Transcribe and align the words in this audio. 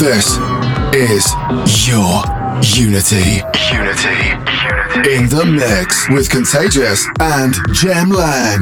Welcome. 0.00 0.90
This 0.92 1.34
is 1.64 1.88
your 1.88 2.22
Unity. 2.62 3.42
Unity. 3.72 4.08
Unity. 4.14 5.10
In 5.10 5.28
the 5.28 5.44
mix 5.44 6.08
with 6.08 6.30
Contagious 6.30 7.06
and 7.20 7.54
Jem 7.72 8.10
Lang. 8.10 8.60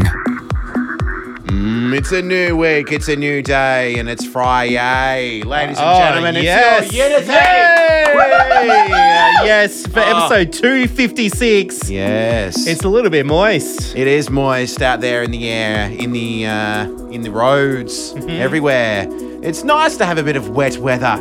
Mm, 1.47 1.97
it's 1.97 2.13
a 2.13 2.23
new 2.23 2.57
week, 2.57 2.91
it's 2.93 3.09
a 3.09 3.17
new 3.17 3.43
day, 3.43 3.99
and 3.99 4.09
it's 4.09 4.27
Friday. 4.27 5.43
Ladies 5.43 5.79
and 5.79 5.87
Oh, 5.89 5.99
gentlemen, 5.99 6.35
yes. 6.43 6.85
it's 6.87 6.95
your 6.95 7.09
Unity. 7.09 7.33
Yay! 7.33 8.15
Uh, 8.17 9.45
yes, 9.45 9.87
for 9.87 10.01
Oh. 10.01 10.27
episode 10.27 10.53
256. 10.53 11.91
Yes. 11.91 12.67
It's 12.67 12.83
a 12.85 12.89
little 12.89 13.11
bit 13.11 13.27
moist. 13.27 13.95
It 13.97 14.07
is 14.07 14.31
moist 14.31 14.81
out 14.83 15.01
there 15.01 15.23
in 15.23 15.31
the 15.31 15.49
air, 15.49 15.91
in 15.91 16.13
the 16.13 16.47
uh, 16.47 16.87
in 17.11 17.23
the 17.23 17.31
roads, 17.31 18.15
Mm-hmm. 18.15 18.31
everywhere. 18.31 19.07
It's 19.47 19.63
nice 19.63 19.97
to 19.99 20.05
have 20.05 20.19
a 20.19 20.25
bit 20.25 20.35
of 20.35 20.49
wet 20.49 20.77
weather. 20.79 21.17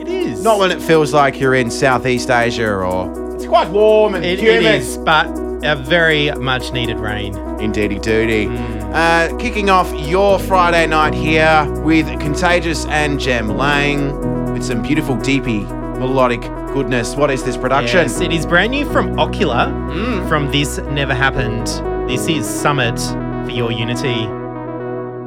It 0.00 0.08
is. 0.08 0.42
Not 0.42 0.58
when 0.58 0.70
it 0.72 0.80
feels 0.80 1.12
like 1.12 1.38
you're 1.38 1.54
in 1.54 1.70
Southeast 1.70 2.30
Asia 2.30 2.72
or 2.72 3.34
it's 3.34 3.44
quite 3.44 3.68
warm 3.68 4.14
and 4.14 4.24
It, 4.24 4.38
humid. 4.40 4.64
it 4.64 4.74
is, 4.76 4.96
but 4.96 5.26
a 5.62 5.76
very 5.76 6.30
much 6.30 6.72
needed 6.72 6.98
rain. 6.98 7.36
Indeedy 7.60 7.98
doody. 7.98 8.46
Mm. 8.46 8.94
Uh, 8.94 9.36
kicking 9.36 9.68
off 9.68 9.92
your 10.08 10.38
Friday 10.38 10.86
night 10.86 11.12
here 11.12 11.70
with 11.82 12.06
Contagious 12.18 12.86
and 12.86 13.20
Jem 13.20 13.48
Lang 13.50 14.54
with 14.54 14.64
some 14.64 14.80
beautiful 14.80 15.14
deepy 15.16 15.60
melodic 15.60 16.40
goodness. 16.72 17.14
What 17.14 17.30
is 17.30 17.44
this 17.44 17.58
production? 17.58 17.98
Yes, 17.98 18.20
it 18.22 18.32
is 18.32 18.46
brand 18.46 18.70
new 18.70 18.90
from 18.90 19.16
OCULA. 19.18 19.66
Mm. 19.92 20.28
From 20.30 20.50
This 20.50 20.78
Never 20.78 21.12
Happened. 21.14 21.66
This 22.08 22.26
is 22.26 22.48
Summit 22.48 22.98
for 23.44 23.50
Your 23.50 23.70
Unity. 23.70 24.26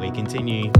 We 0.03 0.09
continue. 0.09 0.71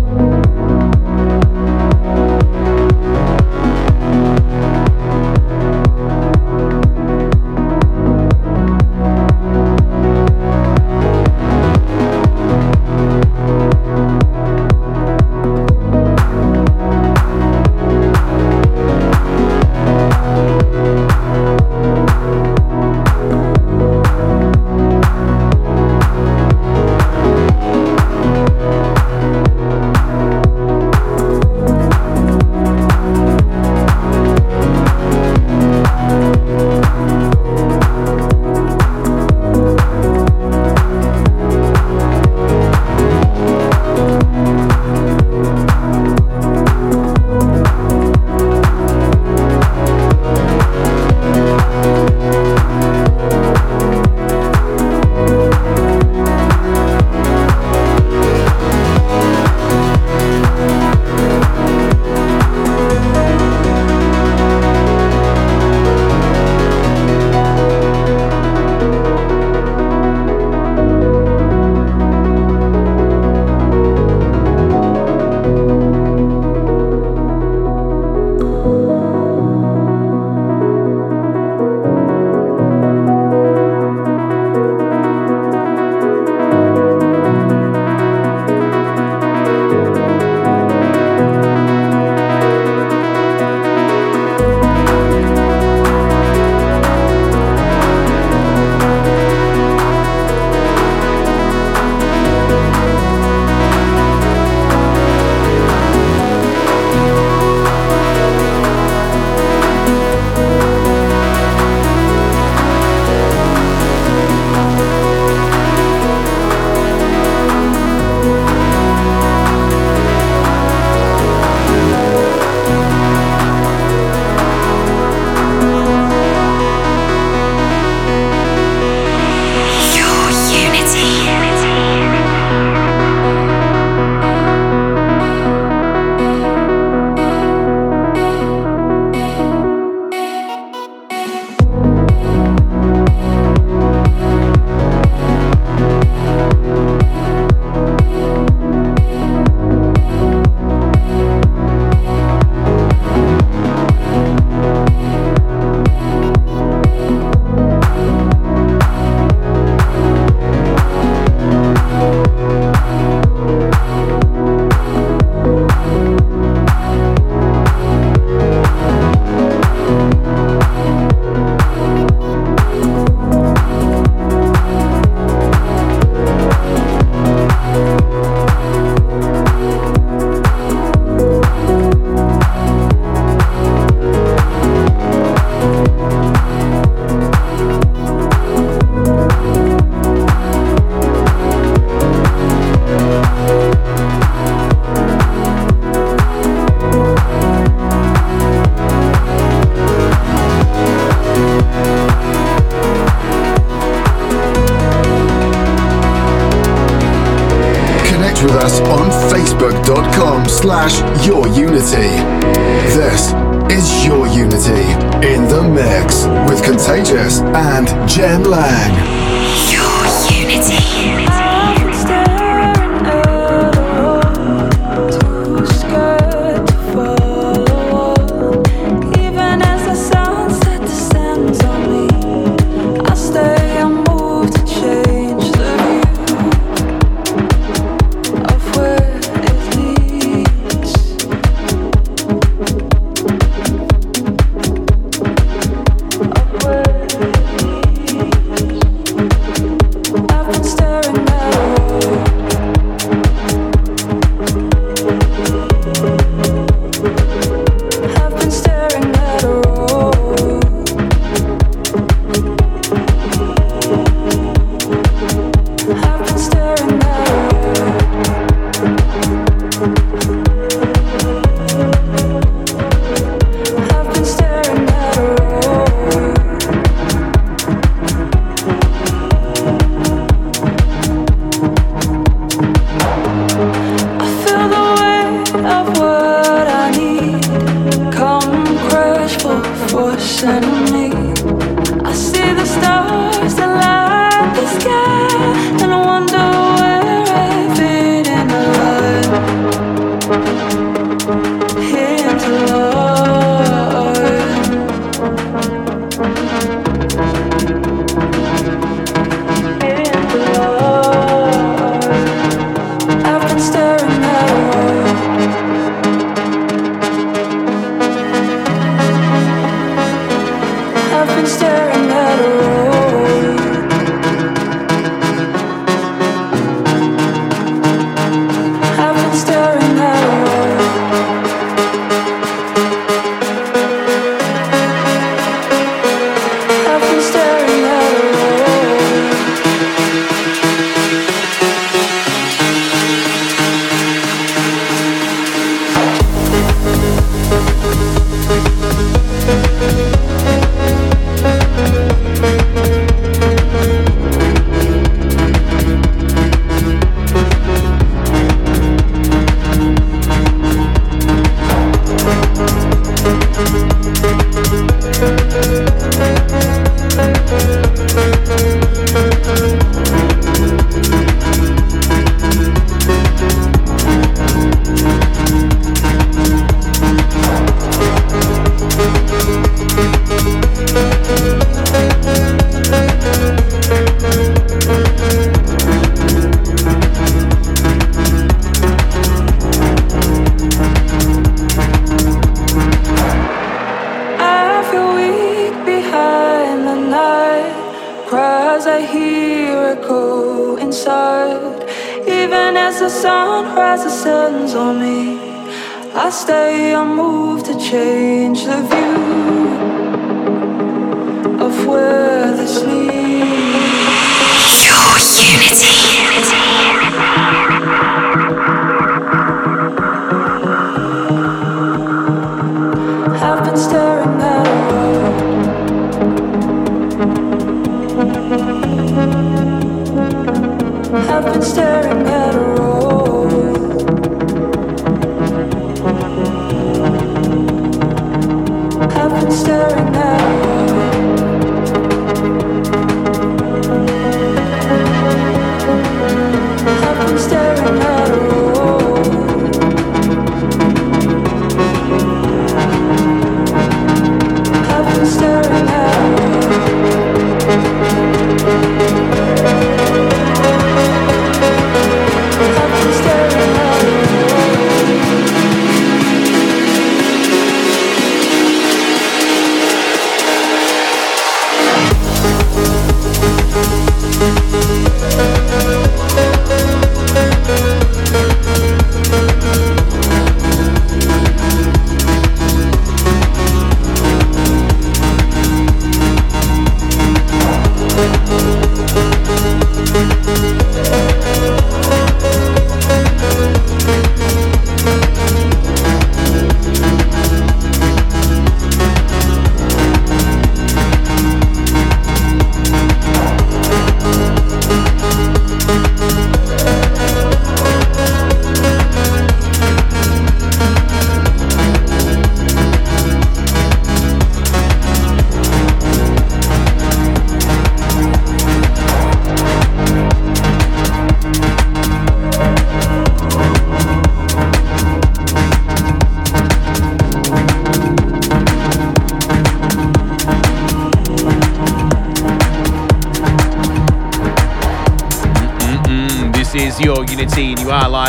I 365.52 366.79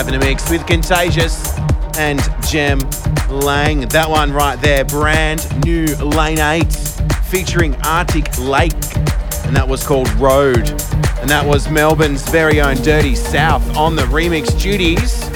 live 0.01 0.09
in 0.09 0.15
a 0.15 0.19
mix 0.19 0.49
with 0.49 0.67
Contagious 0.67 1.59
and 1.99 2.19
Jem 2.49 2.79
Lang. 3.29 3.81
That 3.89 4.09
one 4.09 4.33
right 4.33 4.59
there, 4.63 4.83
brand 4.83 5.47
new 5.63 5.85
Lane 5.97 6.39
8 6.39 6.73
featuring 7.25 7.75
Arctic 7.83 8.39
Lake, 8.39 8.73
and 9.45 9.55
that 9.55 9.67
was 9.69 9.87
called 9.87 10.11
Road. 10.13 10.71
And 11.21 11.29
that 11.29 11.45
was 11.45 11.69
Melbourne's 11.69 12.27
very 12.31 12.63
own 12.63 12.77
Dirty 12.77 13.15
South 13.15 13.77
on 13.77 13.95
the 13.95 14.05
remix 14.05 14.59
duties. 14.59 15.29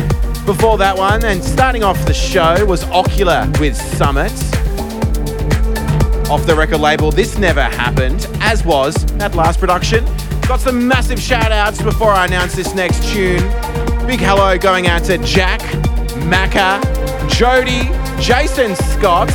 Before 0.47 0.79
that 0.79 0.97
one, 0.97 1.23
and 1.27 1.45
starting 1.45 1.85
off 1.85 2.03
the 2.07 2.15
show 2.15 2.65
was 2.65 2.85
OCULA 2.85 3.61
with 3.61 3.77
Summit. 3.77 4.33
Off 6.31 6.47
the 6.47 6.55
record 6.57 6.81
label, 6.81 7.11
This 7.11 7.37
Never 7.37 7.65
Happened, 7.65 8.27
as 8.41 8.65
was 8.65 8.95
that 9.19 9.35
last 9.35 9.61
production. 9.61 10.07
Got 10.49 10.61
some 10.61 10.89
massive 10.89 11.21
shout 11.21 11.53
outs 11.53 11.83
before 11.83 12.13
I 12.13 12.25
announce 12.25 12.55
this 12.55 12.75
next 12.75 13.13
tune. 13.13 13.43
Big 14.07 14.21
hello 14.21 14.59
going 14.59 14.87
out 14.87 15.03
to 15.05 15.17
Jack, 15.19 15.61
Macca, 16.29 16.79
Jody, 17.31 17.89
Jason 18.23 18.77
Scott, 18.77 19.29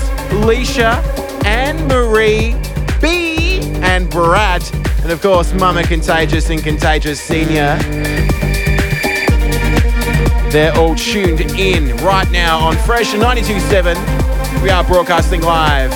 Leisha, 0.43 1.03
Anne 1.43 1.87
Marie, 1.87 2.55
B, 3.01 3.61
and 3.81 4.07
Brad. 4.11 4.63
And 5.01 5.11
of 5.11 5.21
course, 5.21 5.53
Mama 5.53 5.81
Contagious 5.83 6.51
and 6.51 6.63
Contagious 6.63 7.19
Senior. 7.19 7.77
They're 10.51 10.75
all 10.77 10.93
tuned 10.93 11.41
in 11.41 11.97
right 11.97 12.29
now 12.31 12.59
on 12.59 12.77
Fresh 12.77 13.13
92.7. 13.13 14.61
We 14.61 14.69
are 14.69 14.83
broadcasting 14.83 15.41
live 15.41 15.91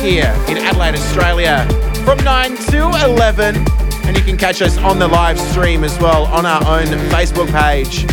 here 0.00 0.34
in 0.48 0.58
Adelaide, 0.58 0.96
Australia 0.96 1.64
from 2.04 2.18
9 2.24 2.56
to 2.56 2.88
11. 3.04 3.85
And 4.06 4.16
you 4.16 4.22
can 4.22 4.36
catch 4.36 4.62
us 4.62 4.78
on 4.78 4.98
the 4.98 5.08
live 5.08 5.38
stream 5.38 5.84
as 5.84 5.98
well 5.98 6.26
on 6.26 6.46
our 6.46 6.62
own 6.66 6.86
Facebook 7.10 7.50
page, 7.50 8.06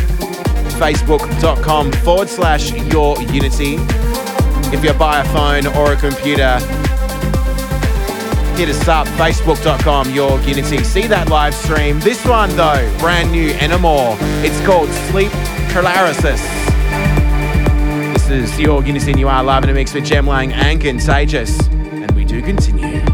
facebook.com 0.80 1.92
forward 1.92 2.30
slash 2.30 2.72
your 2.92 3.22
unity. 3.22 3.76
If 4.74 4.84
you're 4.84 4.96
a 4.96 5.24
phone 5.26 5.68
or 5.68 5.94
a 5.94 5.96
computer, 5.96 6.58
hit 8.56 8.70
us 8.70 8.88
up, 8.88 9.08
facebook.com, 9.08 10.12
your 10.12 10.40
unity. 10.42 10.84
See 10.84 11.08
that 11.08 11.30
live 11.30 11.54
stream. 11.54 12.00
This 12.00 12.26
one, 12.26 12.50
though, 12.56 12.96
brand 13.00 13.32
new 13.32 13.52
Enamour. 13.52 14.18
It's 14.44 14.60
called 14.66 14.90
Sleep 15.12 15.32
Paralysis. 15.70 16.42
This 18.14 18.30
is 18.30 18.60
your 18.60 18.84
unity, 18.84 19.12
and 19.12 19.20
you 19.20 19.28
are 19.28 19.44
live 19.44 19.64
in 19.64 19.70
a 19.70 19.74
mix 19.74 19.94
with 19.94 20.06
Jem 20.06 20.28
Lang 20.28 20.54
and 20.54 20.80
Contagious. 20.82 21.60
And 21.68 22.10
we 22.12 22.26
do 22.26 22.42
continue. 22.42 23.13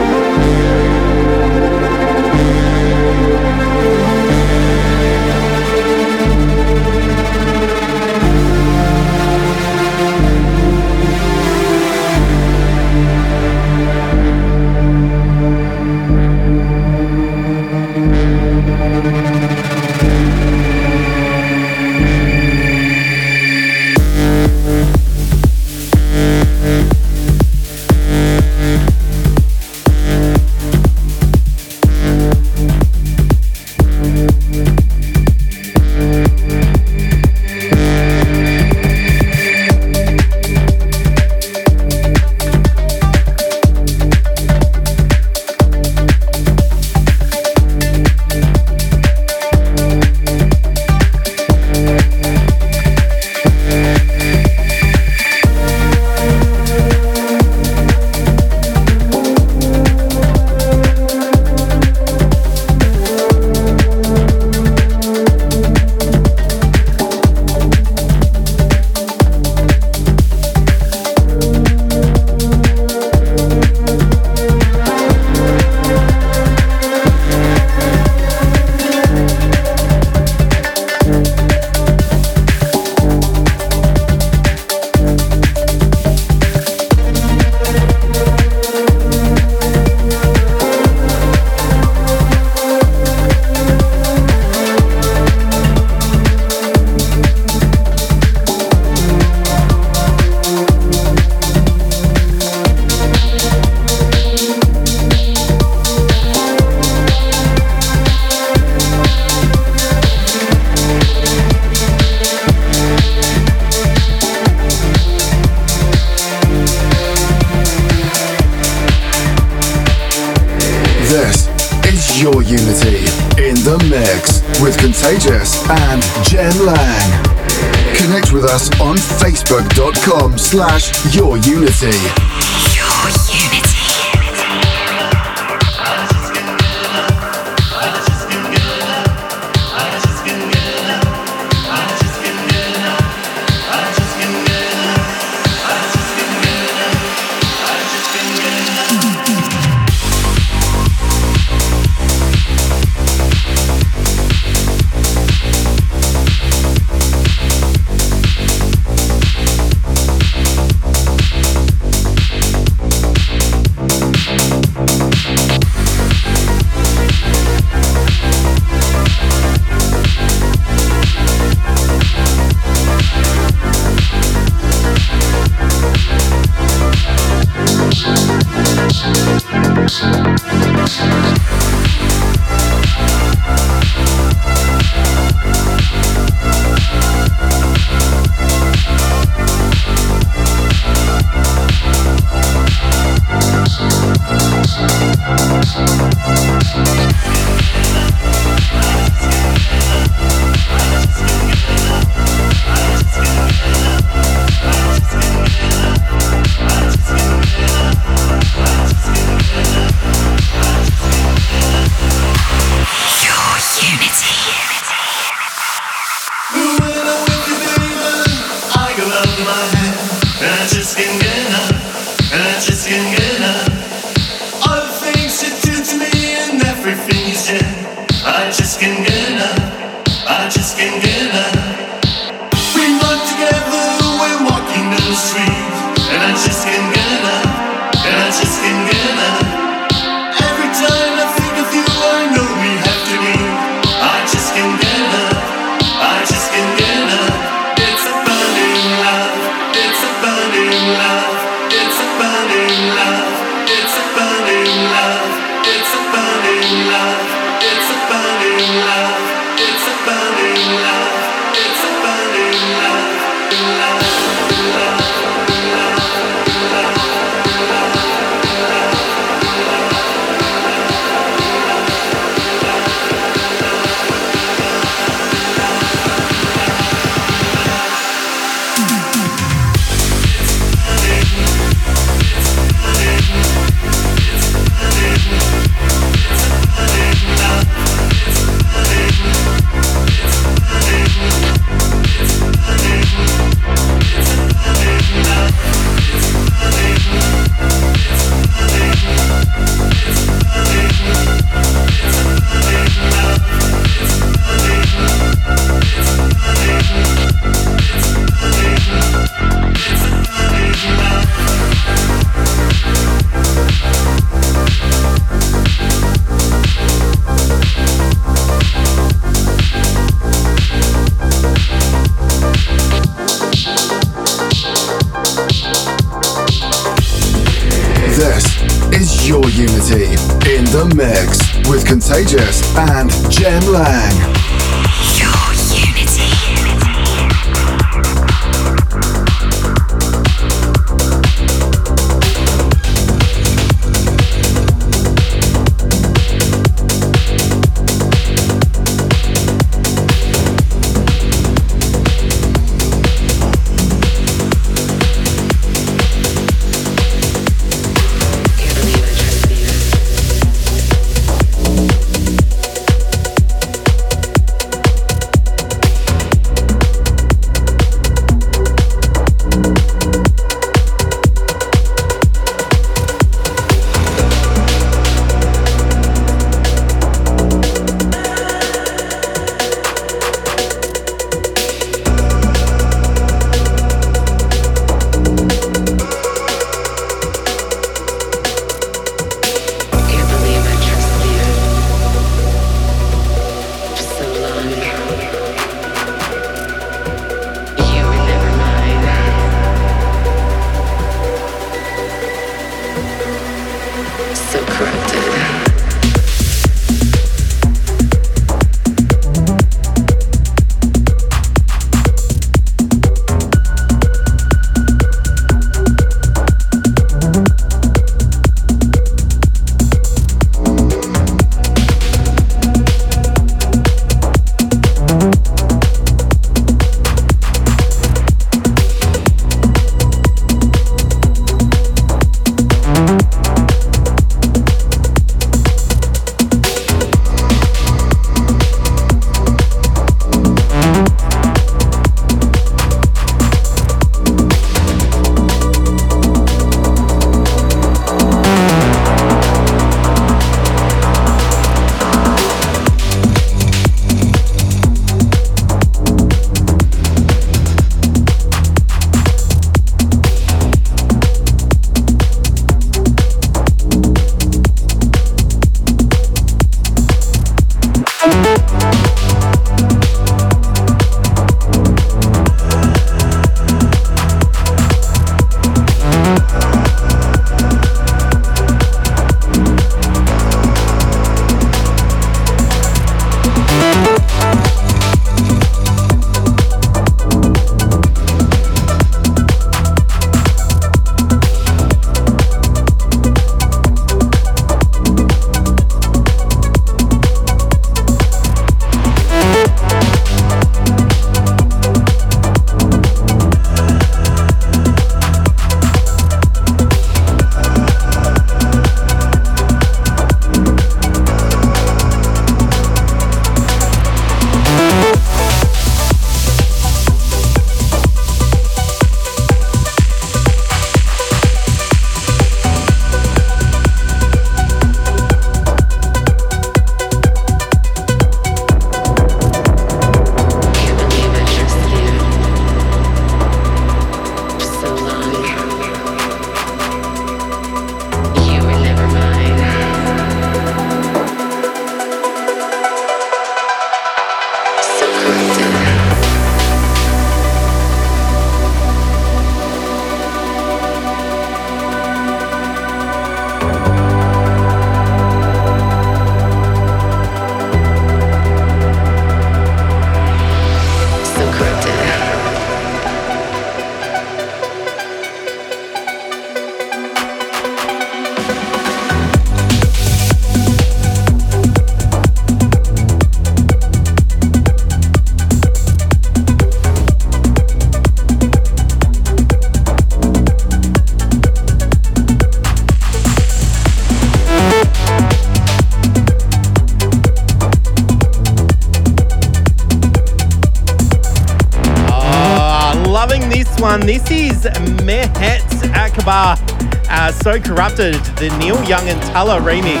Young 598.88 599.08
and 599.08 599.20
Tala 599.20 599.58
remix. 599.58 600.00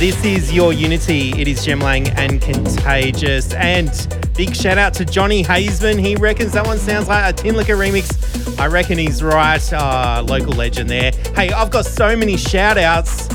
This 0.00 0.24
is 0.24 0.52
your 0.52 0.72
Unity. 0.72 1.30
It 1.40 1.46
is 1.46 1.64
Jem 1.64 1.78
Lang 1.78 2.08
and 2.08 2.42
Contagious. 2.42 3.54
And 3.54 3.88
big 4.36 4.56
shout 4.56 4.78
out 4.78 4.94
to 4.94 5.04
Johnny 5.04 5.44
Hazeman. 5.44 6.00
He 6.00 6.16
reckons 6.16 6.50
that 6.54 6.66
one 6.66 6.78
sounds 6.78 7.06
like 7.06 7.32
a 7.32 7.36
Tinlicker 7.40 7.78
remix. 7.78 8.58
I 8.58 8.66
reckon 8.66 8.98
he's 8.98 9.22
right. 9.22 9.72
Uh, 9.72 10.24
local 10.26 10.54
legend 10.54 10.90
there. 10.90 11.12
Hey, 11.36 11.52
I've 11.52 11.70
got 11.70 11.86
so 11.86 12.16
many 12.16 12.36
shout 12.36 12.78
outs. 12.78 13.28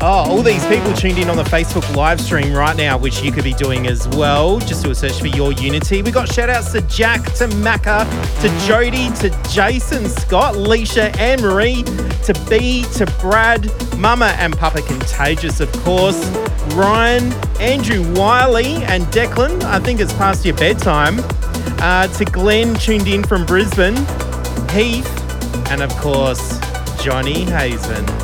Oh, 0.00 0.28
all 0.28 0.42
these 0.42 0.66
people 0.66 0.92
tuned 0.92 1.18
in 1.18 1.30
on 1.30 1.36
the 1.36 1.44
Facebook 1.44 1.94
live 1.96 2.20
stream 2.20 2.52
right 2.52 2.76
now, 2.76 2.98
which 2.98 3.22
you 3.22 3.32
could 3.32 3.44
be 3.44 3.54
doing 3.54 3.86
as 3.86 4.06
well. 4.08 4.58
Just 4.60 4.84
do 4.84 4.90
a 4.90 4.94
search 4.94 5.18
for 5.20 5.28
your 5.28 5.52
Unity. 5.52 6.02
We 6.02 6.10
got 6.10 6.30
shout 6.30 6.50
outs 6.50 6.72
to 6.72 6.82
Jack, 6.82 7.22
to 7.34 7.46
Macca, 7.48 8.04
to 8.42 8.66
Jody, 8.66 9.08
to 9.20 9.30
Jason, 9.50 10.08
Scott, 10.08 10.54
Leisha, 10.54 11.16
Anne 11.18 11.40
Marie, 11.40 11.84
to 12.24 12.46
B, 12.50 12.84
to 12.94 13.06
Brad, 13.20 13.70
Mama 13.96 14.34
and 14.38 14.56
Papa 14.56 14.82
Contagious, 14.82 15.60
of 15.60 15.72
course, 15.84 16.28
Ryan, 16.74 17.32
Andrew 17.60 18.02
Wiley, 18.14 18.84
and 18.84 19.04
Declan. 19.04 19.62
I 19.62 19.78
think 19.78 20.00
it's 20.00 20.12
past 20.14 20.44
your 20.44 20.56
bedtime. 20.56 21.20
Uh, 21.78 22.08
to 22.08 22.24
Glenn, 22.24 22.74
tuned 22.74 23.08
in 23.08 23.22
from 23.22 23.46
Brisbane, 23.46 23.96
Heath, 24.70 25.08
and 25.70 25.82
of 25.82 25.90
course, 25.96 26.58
Johnny 27.02 27.44
Hazeman. 27.46 28.23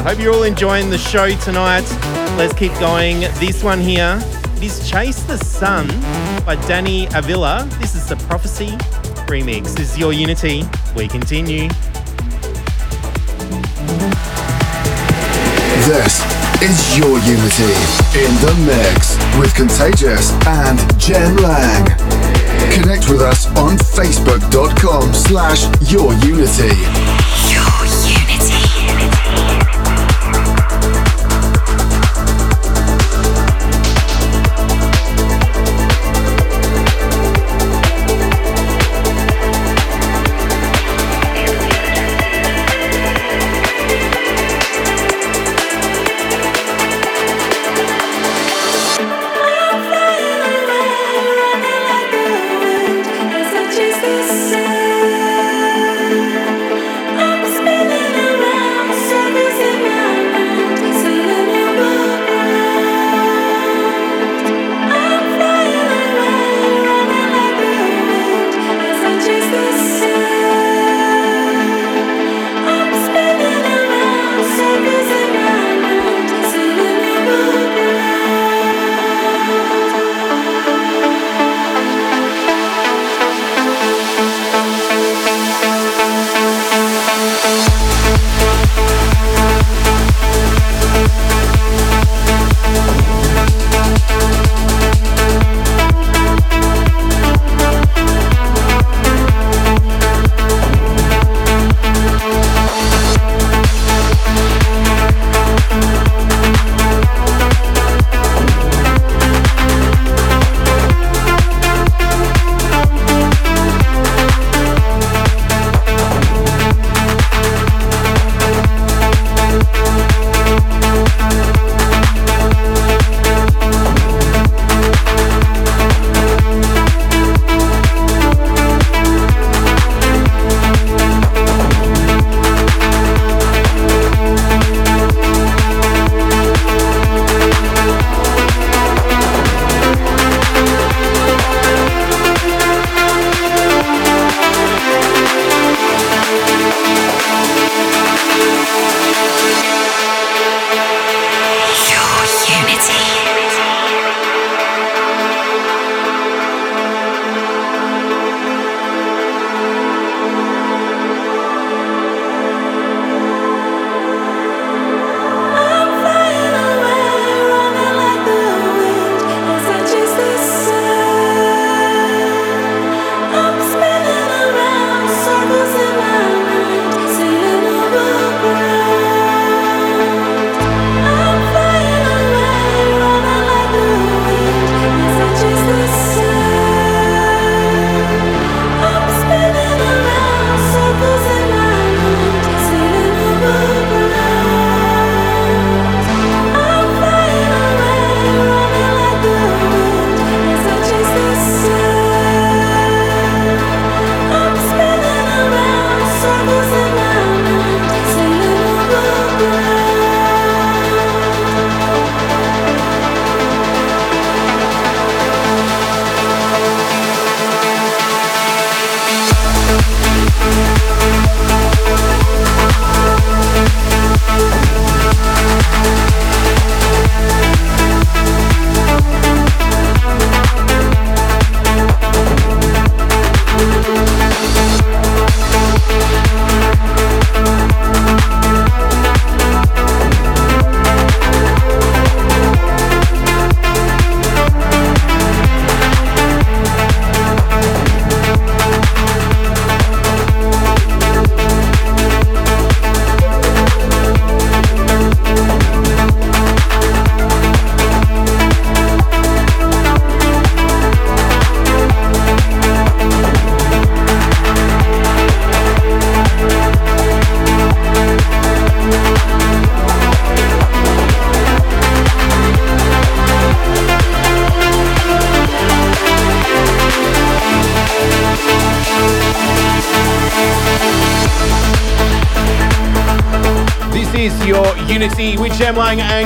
Uh, 0.00 0.02
hope 0.02 0.18
you're 0.18 0.32
all 0.32 0.44
enjoying 0.44 0.88
the 0.88 0.96
show 0.96 1.28
tonight. 1.40 1.84
Let's 2.38 2.54
keep 2.54 2.72
going. 2.80 3.20
This 3.38 3.62
one 3.62 3.80
here 3.80 4.18
it 4.56 4.62
is 4.62 4.88
Chase 4.88 5.22
the 5.24 5.36
Sun 5.36 5.88
by 6.46 6.56
Danny 6.66 7.06
Avila. 7.14 7.68
This 7.80 7.94
is 7.94 8.08
the 8.08 8.16
Prophecy 8.16 8.68
remix. 9.28 9.74
This 9.76 9.92
is 9.92 9.98
your 9.98 10.14
Unity. 10.14 10.62
We 10.96 11.06
continue. 11.06 11.68
This 15.84 16.24
is 16.64 16.96
your 16.96 17.18
Unity 17.28 17.76
in 18.16 18.32
the 18.40 18.54
mix 18.64 19.18
with 19.38 19.54
Contagious 19.54 20.32
and 20.46 20.78
Jem 20.98 21.36
Lang. 21.36 21.84
Connect 22.72 23.10
with 23.10 23.20
us 23.20 23.48
on 23.58 23.76
facebook.com 23.76 25.12
slash 25.12 25.64
your 25.92 26.14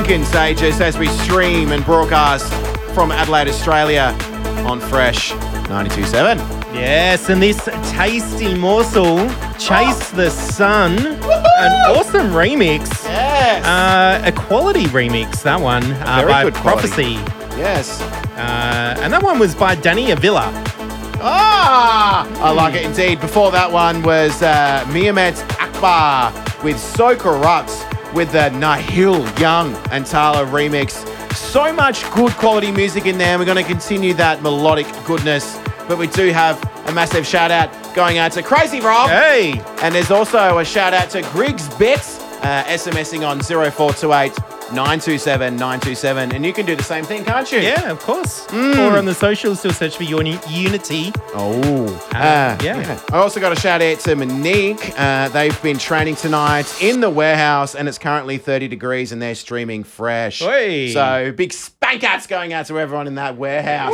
And 0.07 0.23
Contagious 0.23 0.81
as 0.81 0.99
we 0.99 1.07
stream 1.07 1.71
and 1.71 1.83
broadcast 1.83 2.53
from 2.93 3.11
Adelaide, 3.11 3.47
Australia 3.47 4.15
on 4.67 4.79
Fresh 4.79 5.31
92.7. 5.31 6.37
Yes, 6.75 7.29
and 7.29 7.41
this 7.41 7.57
tasty 7.91 8.53
morsel, 8.53 9.17
Chase 9.57 10.11
the 10.11 10.29
Sun, 10.29 10.99
an 10.99 11.71
awesome 11.97 12.29
remix. 12.29 13.03
Yes. 13.05 13.65
Uh, 13.65 14.21
a 14.23 14.31
quality 14.31 14.83
remix, 14.85 15.41
that 15.41 15.59
one, 15.59 15.83
uh, 15.83 16.17
very 16.19 16.31
by 16.31 16.43
good 16.43 16.53
quality. 16.53 16.87
Prophecy. 16.87 17.57
yes. 17.57 17.99
Uh, 18.37 18.95
and 18.99 19.11
that 19.11 19.23
one 19.23 19.39
was 19.39 19.55
by 19.55 19.73
Danny 19.73 20.11
Avila. 20.11 20.51
Ah, 21.19 22.27
I 22.43 22.51
like 22.51 22.75
it 22.75 22.83
indeed. 22.85 23.19
Before 23.21 23.49
that 23.51 23.71
one 23.71 24.03
was 24.03 24.43
uh, 24.43 24.85
Mehmet 24.89 25.41
Akbar 25.59 26.31
with 26.63 26.79
So 26.79 27.15
Corrupt 27.15 27.71
with 28.15 28.31
the 28.31 28.49
Nihil 28.51 29.27
Young 29.37 29.75
and 29.91 30.05
Tala 30.05 30.45
remix. 30.45 31.05
So 31.35 31.71
much 31.73 32.09
good 32.11 32.31
quality 32.33 32.71
music 32.71 33.05
in 33.05 33.17
there. 33.17 33.37
We're 33.37 33.45
going 33.45 33.63
to 33.63 33.69
continue 33.69 34.13
that 34.13 34.41
melodic 34.41 34.87
goodness, 35.05 35.59
but 35.87 35.97
we 35.97 36.07
do 36.07 36.31
have 36.31 36.57
a 36.87 36.93
massive 36.93 37.27
shout 37.27 37.51
out 37.51 37.69
going 37.93 38.17
out 38.17 38.31
to 38.31 38.41
Crazy 38.41 38.79
Rob. 38.79 39.09
Hey! 39.09 39.61
And 39.81 39.93
there's 39.93 40.11
also 40.11 40.57
a 40.57 40.65
shout 40.65 40.93
out 40.93 41.09
to 41.11 41.21
Griggs 41.33 41.67
Bits, 41.75 42.19
uh, 42.41 42.63
SMSing 42.67 43.27
on 43.27 43.41
0428 43.41 44.33
927 44.73 45.55
927. 45.55 46.33
And 46.35 46.45
you 46.45 46.53
can 46.53 46.65
do 46.65 46.75
the 46.75 46.83
same 46.83 47.03
thing, 47.05 47.23
can't 47.23 47.51
you? 47.51 47.59
Yeah, 47.59 47.89
of 47.91 47.99
course. 47.99 48.45
Mm. 48.47 48.77
Or 48.91 48.97
on 48.97 49.05
the 49.05 49.13
socials, 49.13 49.59
still 49.59 49.71
search 49.73 49.97
for 49.97 50.03
Uni- 50.03 50.39
Unity. 50.49 51.11
Oh, 51.33 51.85
Uh, 52.13 52.57
yeah. 52.63 52.99
I 53.11 53.17
also 53.17 53.39
got 53.39 53.51
a 53.51 53.59
shout 53.59 53.81
out 53.81 53.99
to 54.01 54.15
Monique. 54.15 54.93
Uh, 54.97 55.29
they've 55.29 55.59
been 55.61 55.77
training 55.77 56.15
tonight 56.15 56.65
in 56.81 56.99
the 57.01 57.09
warehouse, 57.09 57.75
and 57.75 57.87
it's 57.87 57.97
currently 57.97 58.37
30 58.37 58.67
degrees, 58.67 59.11
and 59.11 59.21
they're 59.21 59.35
streaming 59.35 59.83
fresh. 59.83 60.41
Oi. 60.41 60.89
So 60.93 61.31
big 61.35 61.53
spank 61.53 62.03
outs 62.03 62.27
going 62.27 62.53
out 62.53 62.65
to 62.67 62.79
everyone 62.79 63.07
in 63.07 63.15
that 63.15 63.37
warehouse. 63.37 63.93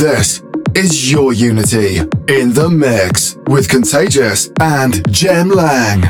This 0.00 0.42
is 0.74 1.10
your 1.12 1.32
Unity 1.32 1.98
in 2.28 2.52
the 2.54 2.68
mix 2.70 3.36
with 3.48 3.68
Contagious 3.68 4.50
and 4.60 5.02
Jem 5.12 5.50
Lang. 5.50 6.02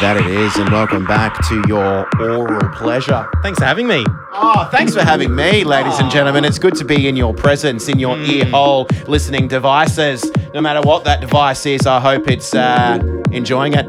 That 0.00 0.16
it 0.16 0.26
is, 0.26 0.54
and 0.54 0.70
welcome 0.70 1.04
back 1.06 1.44
to 1.48 1.64
your 1.66 2.08
oral 2.20 2.68
pleasure. 2.76 3.28
Thanks 3.42 3.58
for 3.58 3.64
having 3.64 3.88
me. 3.88 4.04
Oh, 4.32 4.68
thanks 4.70 4.94
for 4.94 5.02
having 5.02 5.34
me, 5.34 5.64
ladies 5.64 5.98
and 5.98 6.06
ah. 6.06 6.10
gentlemen. 6.10 6.44
It's 6.44 6.60
good 6.60 6.76
to 6.76 6.84
be 6.84 7.08
in 7.08 7.16
your 7.16 7.34
presence, 7.34 7.88
in 7.88 7.98
your 7.98 8.14
mm. 8.14 8.28
ear 8.28 8.44
hole, 8.44 8.86
listening 9.08 9.48
devices. 9.48 10.24
No 10.54 10.60
matter 10.60 10.82
what 10.82 11.02
that 11.02 11.20
device 11.20 11.66
is, 11.66 11.84
I 11.84 11.98
hope 11.98 12.28
it's 12.28 12.54
uh, 12.54 13.00
enjoying 13.32 13.74
it. 13.74 13.86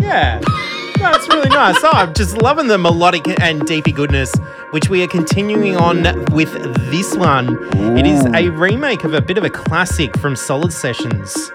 Yeah. 0.00 0.38
No, 1.00 1.10
it's 1.10 1.28
really 1.28 1.48
nice. 1.48 1.76
Oh, 1.82 1.90
I'm 1.92 2.14
just 2.14 2.40
loving 2.40 2.68
the 2.68 2.78
melodic 2.78 3.26
and 3.40 3.66
deepy 3.66 3.90
goodness, 3.90 4.32
which 4.70 4.88
we 4.88 5.02
are 5.02 5.08
continuing 5.08 5.76
on 5.76 6.04
with 6.26 6.52
this 6.88 7.16
one. 7.16 7.58
It 7.98 8.06
is 8.06 8.24
a 8.26 8.50
remake 8.50 9.02
of 9.02 9.12
a 9.12 9.20
bit 9.20 9.38
of 9.38 9.44
a 9.44 9.50
classic 9.50 10.16
from 10.18 10.36
Solid 10.36 10.72
Sessions 10.72 11.50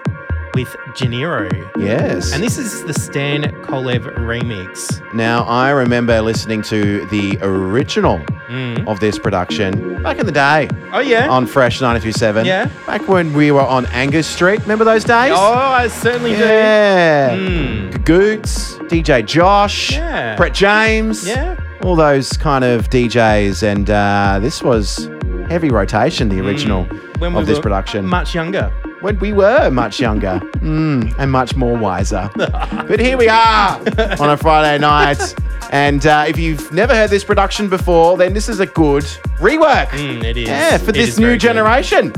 with 0.54 0.68
Janerio. 0.94 1.70
Yes. 1.76 2.32
And 2.32 2.42
this 2.42 2.58
is 2.58 2.84
the 2.84 2.94
Stan 2.94 3.42
Kolev 3.62 4.04
remix. 4.18 5.00
Now, 5.14 5.44
I 5.44 5.70
remember 5.70 6.20
listening 6.20 6.62
to 6.62 7.06
the 7.06 7.38
original 7.42 8.20
of 8.86 9.00
this 9.00 9.18
production 9.18 10.02
back 10.02 10.18
in 10.18 10.26
the 10.26 10.32
day 10.32 10.68
Oh, 10.92 10.98
yeah? 11.00 11.26
on 11.30 11.46
Fresh 11.46 11.80
927. 11.80 12.44
Yeah. 12.44 12.66
Back 12.86 13.08
when 13.08 13.32
we 13.32 13.50
were 13.50 13.62
on 13.62 13.86
Angus 13.86 14.26
Street. 14.26 14.60
Remember 14.60 14.84
those 14.84 15.04
days? 15.04 15.32
oh, 15.34 15.42
I 15.42 15.88
certainly 15.88 16.32
do. 16.32 16.38
yeah. 16.40 17.30
Mm. 17.34 18.04
Goots, 18.04 18.74
DJ 18.90 19.24
Josh, 19.24 19.92
Yeah. 19.92 20.36
Brett 20.36 20.52
James. 20.52 21.26
Yeah. 21.26 21.58
All 21.82 21.96
those 21.96 22.32
kind 22.36 22.62
of 22.62 22.90
DJs. 22.90 23.62
And 23.62 23.88
uh, 23.88 24.38
this 24.42 24.62
was 24.62 25.08
heavy 25.48 25.70
rotation, 25.70 26.28
the 26.28 26.40
original 26.40 26.84
Mm. 26.84 27.20
When 27.20 27.32
of 27.36 27.38
we 27.38 27.44
this 27.44 27.56
were 27.58 27.62
production. 27.62 28.04
Much 28.04 28.34
younger. 28.34 28.72
When 29.02 29.18
we 29.18 29.32
were 29.32 29.70
much 29.70 30.00
younger 30.00 30.40
mm, 30.56 31.14
and 31.18 31.30
much 31.30 31.54
more 31.56 31.76
wiser. 31.76 32.30
but 32.36 32.98
here 33.00 33.16
we 33.18 33.28
are 33.28 33.78
on 34.18 34.30
a 34.30 34.36
Friday 34.36 34.78
night. 34.78 35.34
And 35.70 36.06
uh, 36.06 36.24
if 36.28 36.38
you've 36.38 36.70
never 36.72 36.94
heard 36.94 37.10
this 37.10 37.24
production 37.24 37.68
before, 37.68 38.16
then 38.16 38.32
this 38.34 38.48
is 38.48 38.60
a 38.60 38.66
good 38.66 39.04
rework. 39.38 39.88
Mm, 39.88 40.22
it 40.22 40.36
is. 40.36 40.48
Yeah, 40.48 40.78
for 40.78 40.90
It 40.90 40.94
this 40.94 41.18
new 41.18 41.26
very 41.26 41.34
good. 41.34 41.40
generation. 41.40 42.12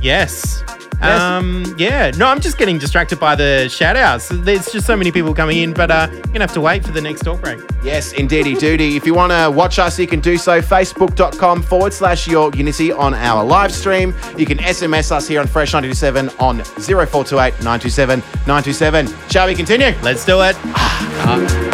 Yes. 0.00 0.62
Yes. 1.04 1.20
Um, 1.20 1.74
yeah. 1.78 2.10
No, 2.16 2.26
I'm 2.26 2.40
just 2.40 2.58
getting 2.58 2.78
distracted 2.78 3.20
by 3.20 3.34
the 3.34 3.68
shout 3.68 3.96
outs. 3.96 4.28
There's 4.30 4.70
just 4.72 4.86
so 4.86 4.96
many 4.96 5.12
people 5.12 5.34
coming 5.34 5.58
in, 5.58 5.72
but 5.72 5.90
uh, 5.90 6.08
you're 6.10 6.20
going 6.22 6.34
to 6.34 6.40
have 6.40 6.52
to 6.54 6.60
wait 6.60 6.84
for 6.84 6.92
the 6.92 7.00
next 7.00 7.20
talk 7.20 7.40
break. 7.40 7.60
Yes, 7.82 8.12
indeedy 8.12 8.54
duty. 8.54 8.96
If 8.96 9.04
you 9.06 9.14
want 9.14 9.32
to 9.32 9.50
watch 9.50 9.78
us, 9.78 9.98
you 9.98 10.06
can 10.06 10.20
do 10.20 10.36
so. 10.36 10.60
Facebook.com 10.60 11.62
forward 11.62 11.92
slash 11.92 12.26
your 12.26 12.50
unity 12.54 12.92
on 12.92 13.14
our 13.14 13.44
live 13.44 13.72
stream. 13.72 14.14
You 14.36 14.46
can 14.46 14.58
SMS 14.58 15.12
us 15.12 15.28
here 15.28 15.40
on 15.40 15.46
Fresh 15.46 15.72
927 15.72 16.28
on 16.40 16.64
0428 16.64 17.52
927 17.62 18.20
927. 18.20 19.06
Shall 19.30 19.46
we 19.46 19.54
continue? 19.54 19.92
Let's 20.02 20.24
do 20.24 20.40
it. 20.42 21.73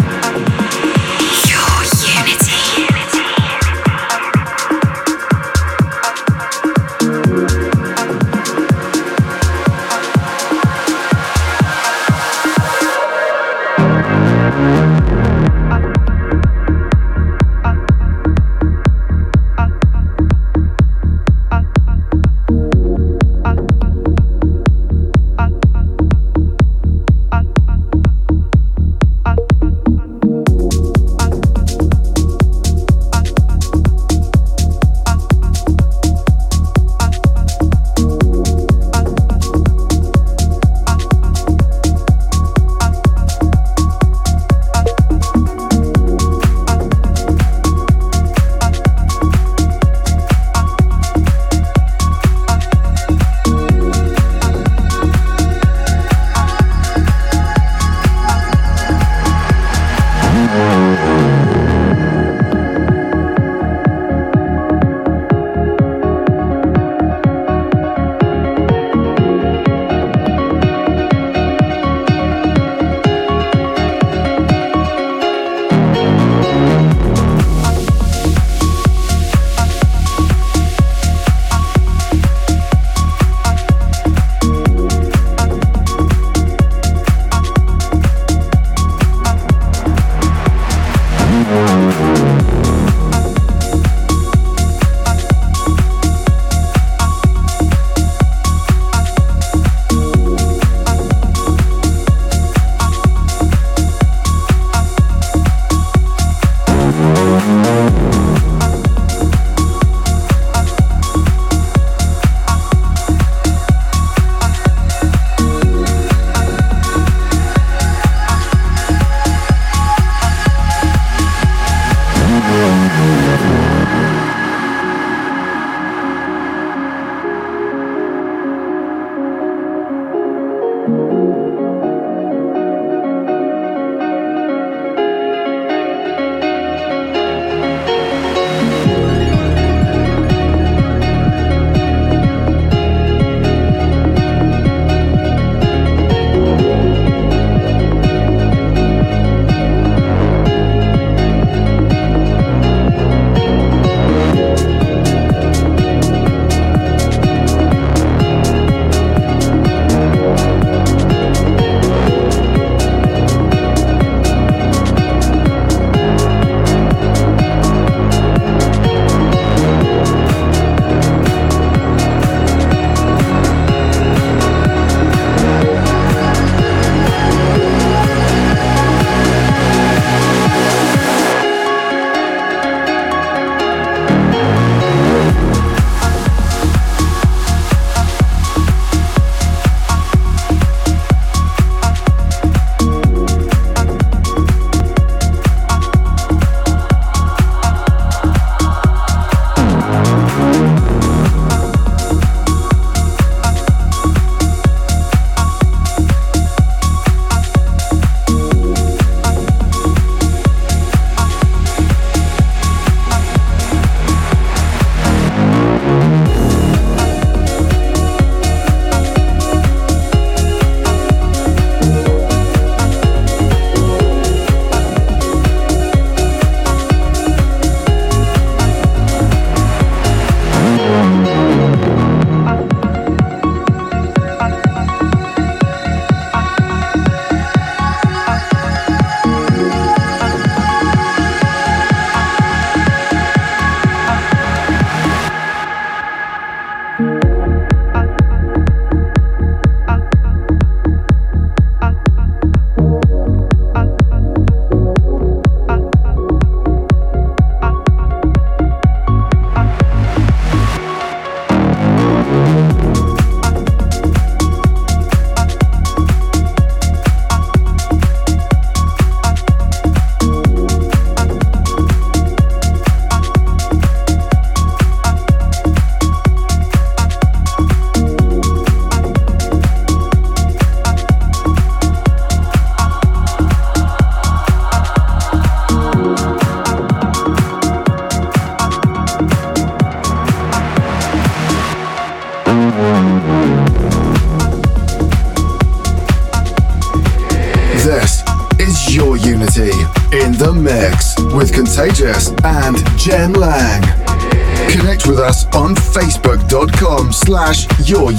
Slash 307.31 307.69
your 307.89 308.11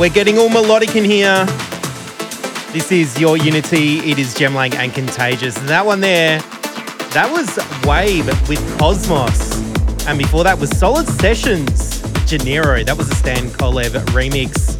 we're 0.00 0.08
getting 0.08 0.38
all 0.38 0.48
melodic 0.48 0.96
in 0.96 1.04
here. 1.04 1.44
This 2.72 2.90
is 2.90 3.20
Your 3.20 3.36
Unity. 3.36 3.98
It 3.98 4.18
is 4.18 4.32
Jem 4.32 4.54
Lang 4.54 4.72
and 4.76 4.94
Contagious. 4.94 5.58
And 5.58 5.68
that 5.68 5.84
one 5.84 6.00
there, 6.00 6.38
that 7.10 7.28
was 7.30 7.58
Wabe 7.86 8.24
with 8.48 8.78
Cosmos. 8.78 9.58
And 10.06 10.16
before 10.18 10.42
that 10.44 10.58
was 10.58 10.70
Solid 10.70 11.06
Sessions, 11.06 12.00
Janerio. 12.24 12.86
That 12.86 12.96
was 12.96 13.10
a 13.10 13.14
Stan 13.14 13.48
Kolev 13.50 13.90
remix. 14.14 14.78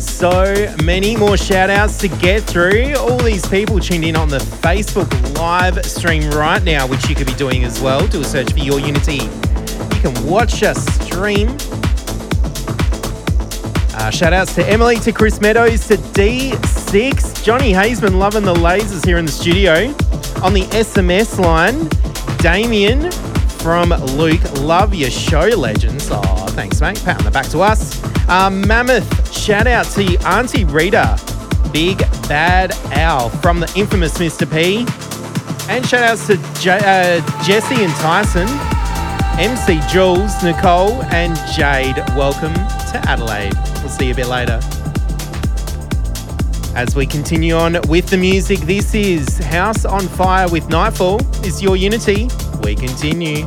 So 0.00 0.74
many 0.82 1.14
more 1.14 1.36
shout 1.36 1.68
outs 1.68 1.98
to 1.98 2.08
get 2.08 2.42
through. 2.42 2.94
All 2.96 3.18
these 3.18 3.46
people 3.48 3.80
tuned 3.80 4.06
in 4.06 4.16
on 4.16 4.30
the 4.30 4.38
Facebook 4.38 5.10
live 5.36 5.84
stream 5.84 6.30
right 6.30 6.62
now, 6.62 6.86
which 6.86 7.06
you 7.06 7.14
could 7.14 7.26
be 7.26 7.34
doing 7.34 7.64
as 7.64 7.82
well. 7.82 8.06
Do 8.06 8.22
a 8.22 8.24
search 8.24 8.50
for 8.52 8.60
Your 8.60 8.80
Unity. 8.80 9.24
You 9.96 10.00
can 10.00 10.26
watch 10.26 10.62
us 10.62 10.82
stream 11.04 11.54
uh, 14.02 14.10
shout 14.10 14.32
outs 14.32 14.52
to 14.56 14.66
Emily, 14.68 14.96
to 14.96 15.12
Chris 15.12 15.40
Meadows, 15.40 15.86
to 15.86 15.96
D6, 15.96 17.44
Johnny 17.44 17.72
Hazeman 17.72 18.18
loving 18.18 18.42
the 18.42 18.54
lasers 18.54 19.04
here 19.06 19.16
in 19.16 19.24
the 19.24 19.30
studio. 19.30 19.74
On 20.42 20.52
the 20.52 20.66
SMS 20.72 21.38
line, 21.38 21.88
Damien 22.38 23.12
from 23.60 23.90
Luke, 24.16 24.42
love 24.60 24.92
your 24.92 25.10
show, 25.10 25.46
legends. 25.46 26.08
Oh, 26.10 26.46
thanks, 26.50 26.80
mate. 26.80 27.00
Pat 27.04 27.18
on 27.18 27.24
the 27.24 27.30
back 27.30 27.46
to 27.50 27.60
us. 27.60 28.02
Uh, 28.28 28.50
Mammoth, 28.50 29.32
shout 29.32 29.68
out 29.68 29.86
to 29.92 30.16
Auntie 30.26 30.64
Rita, 30.64 31.16
Big 31.72 31.98
Bad 32.28 32.72
Owl 32.94 33.28
from 33.28 33.60
the 33.60 33.72
infamous 33.76 34.18
Mr. 34.18 34.50
P. 34.50 34.78
And 35.70 35.86
shout 35.86 36.02
outs 36.02 36.26
to 36.26 36.36
J- 36.60 36.78
uh, 36.78 37.44
Jesse 37.44 37.84
and 37.84 37.92
Tyson, 37.94 38.48
MC 39.38 39.80
Jules, 39.88 40.42
Nicole, 40.42 41.02
and 41.04 41.36
Jade. 41.54 41.96
Welcome 42.16 42.54
to 42.54 43.00
Adelaide. 43.06 43.71
See 43.98 44.06
you 44.06 44.12
a 44.12 44.16
bit 44.16 44.26
later. 44.26 44.58
As 46.74 46.96
we 46.96 47.06
continue 47.06 47.54
on 47.54 47.76
with 47.88 48.08
the 48.08 48.16
music, 48.16 48.60
this 48.60 48.94
is 48.94 49.38
Haus 49.38 49.84
on 49.84 50.08
Fire 50.08 50.48
with 50.48 50.68
Nightfall. 50.70 51.20
Is 51.44 51.62
your 51.62 51.76
Unity. 51.76 52.28
We 52.64 52.74
continue. 52.74 53.46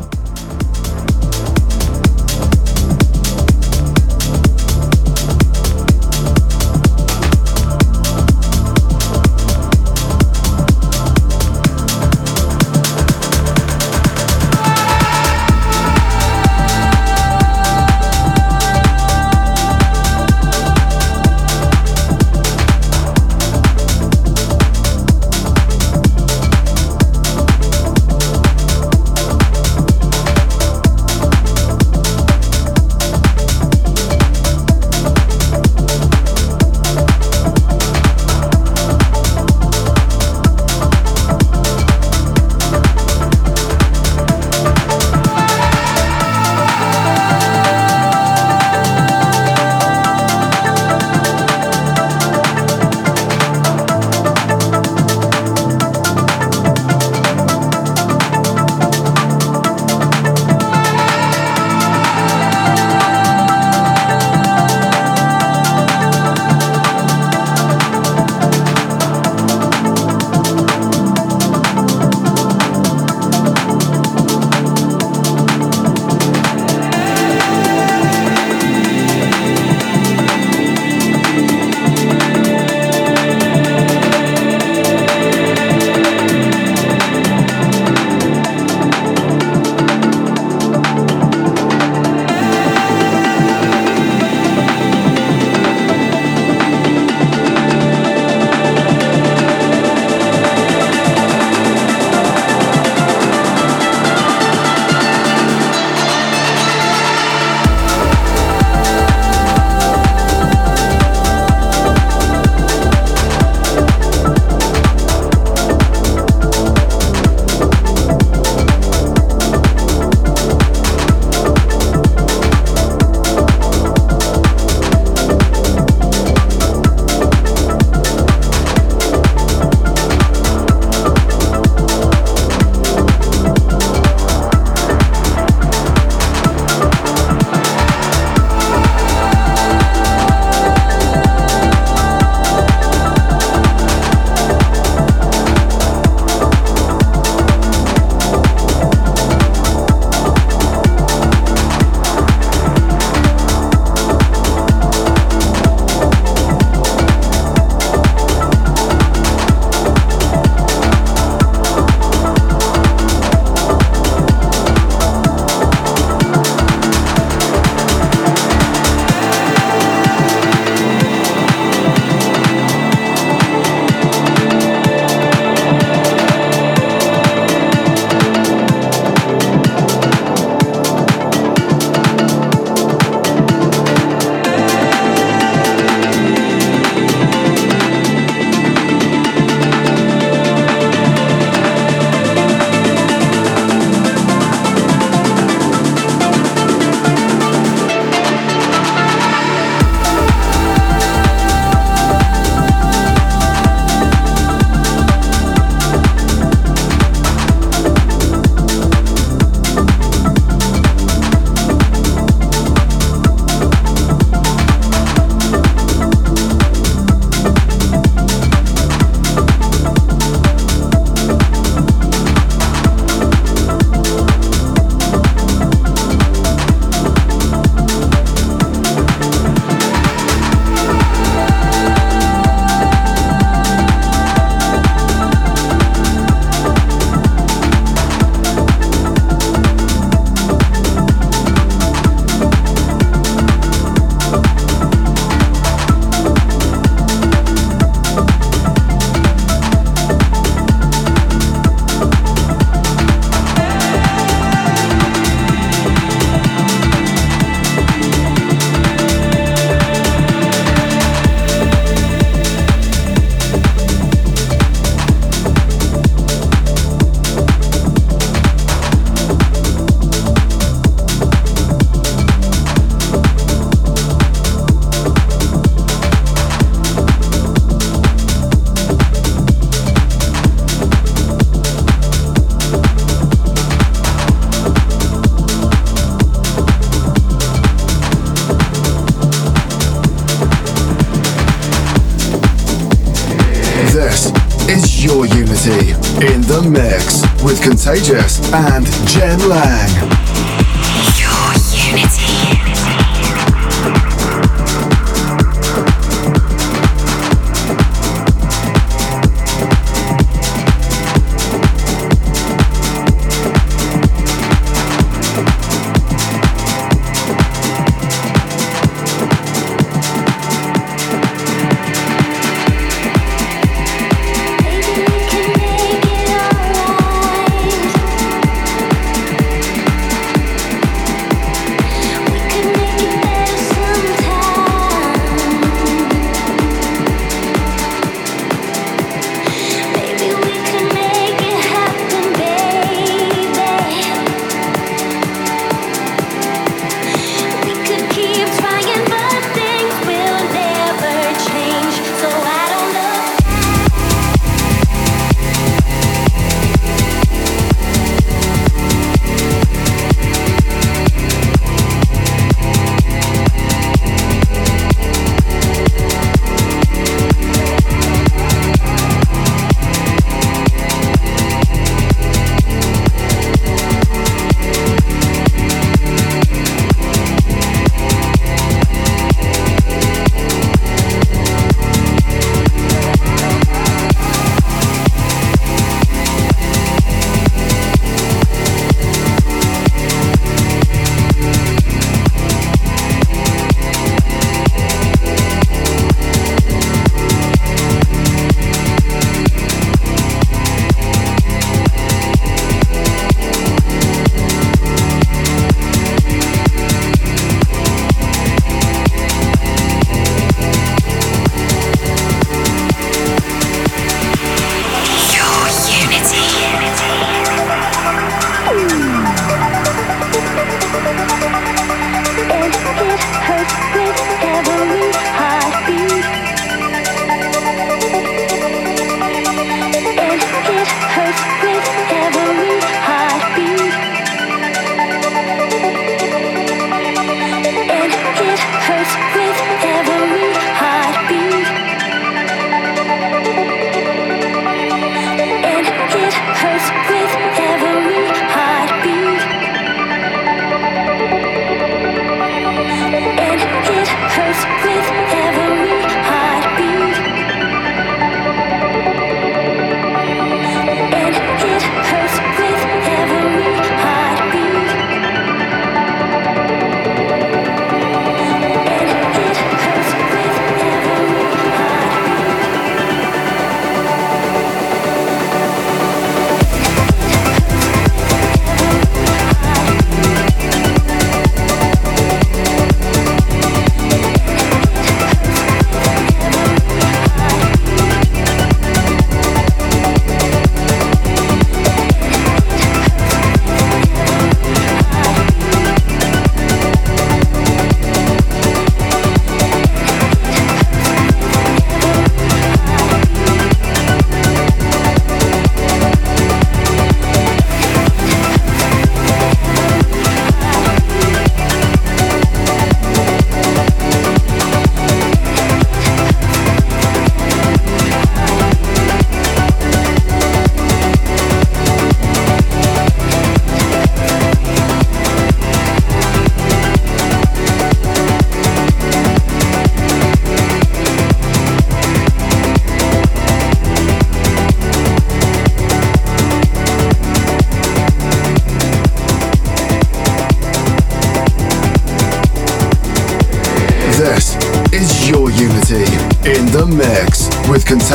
Lula. 299.45 299.74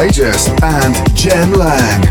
Contagious 0.01 0.49
and 0.63 1.15
Jem 1.15 1.53
Lang. 1.53 2.10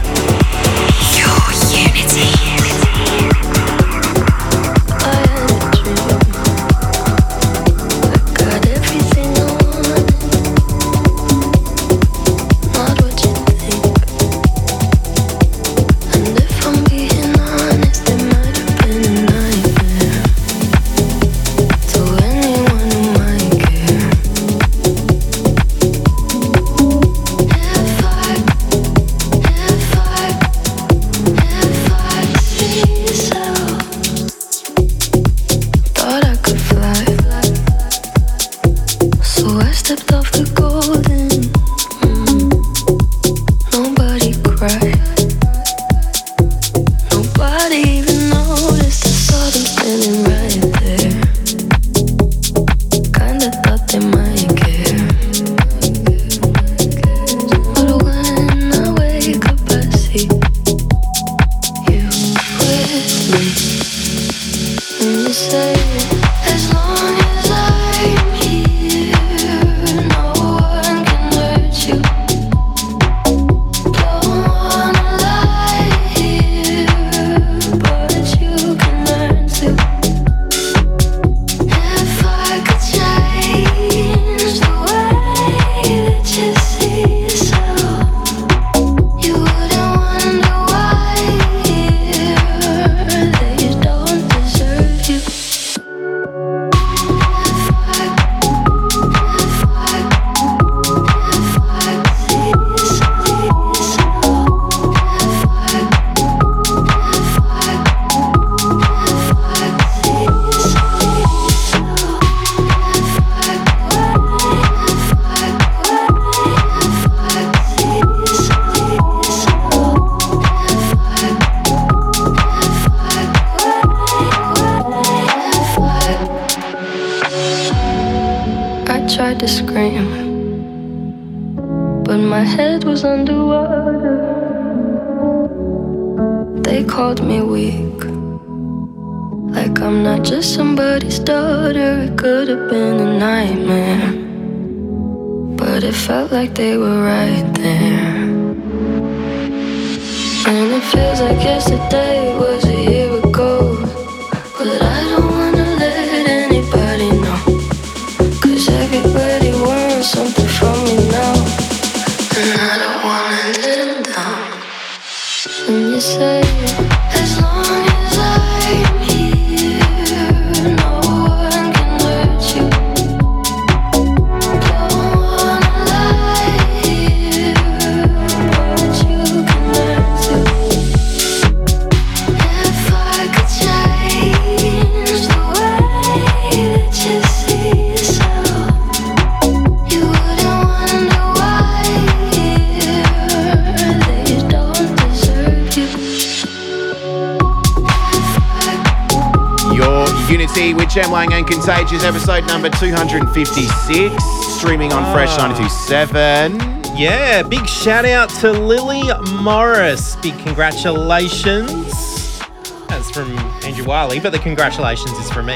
Episode 202.20 202.46
number 202.48 202.70
256, 202.70 204.24
streaming 204.58 204.92
on 204.92 205.14
Fresh 205.14 205.30
Ah. 205.40 205.48
927. 205.48 206.98
Yeah, 206.98 207.44
big 207.44 207.66
shout 207.66 208.04
out 208.04 208.30
to 208.42 208.52
Lily 208.52 209.04
Morris. 209.42 210.18
Big 210.18 210.38
congratulations. 210.40 212.42
That's 212.90 213.10
from 213.12 213.38
Andrew 213.64 213.86
Wiley, 213.86 214.20
but 214.20 214.34
the 214.34 214.40
congratulations 214.40 215.12
is 215.18 215.32
from 215.32 215.46
me. 215.46 215.56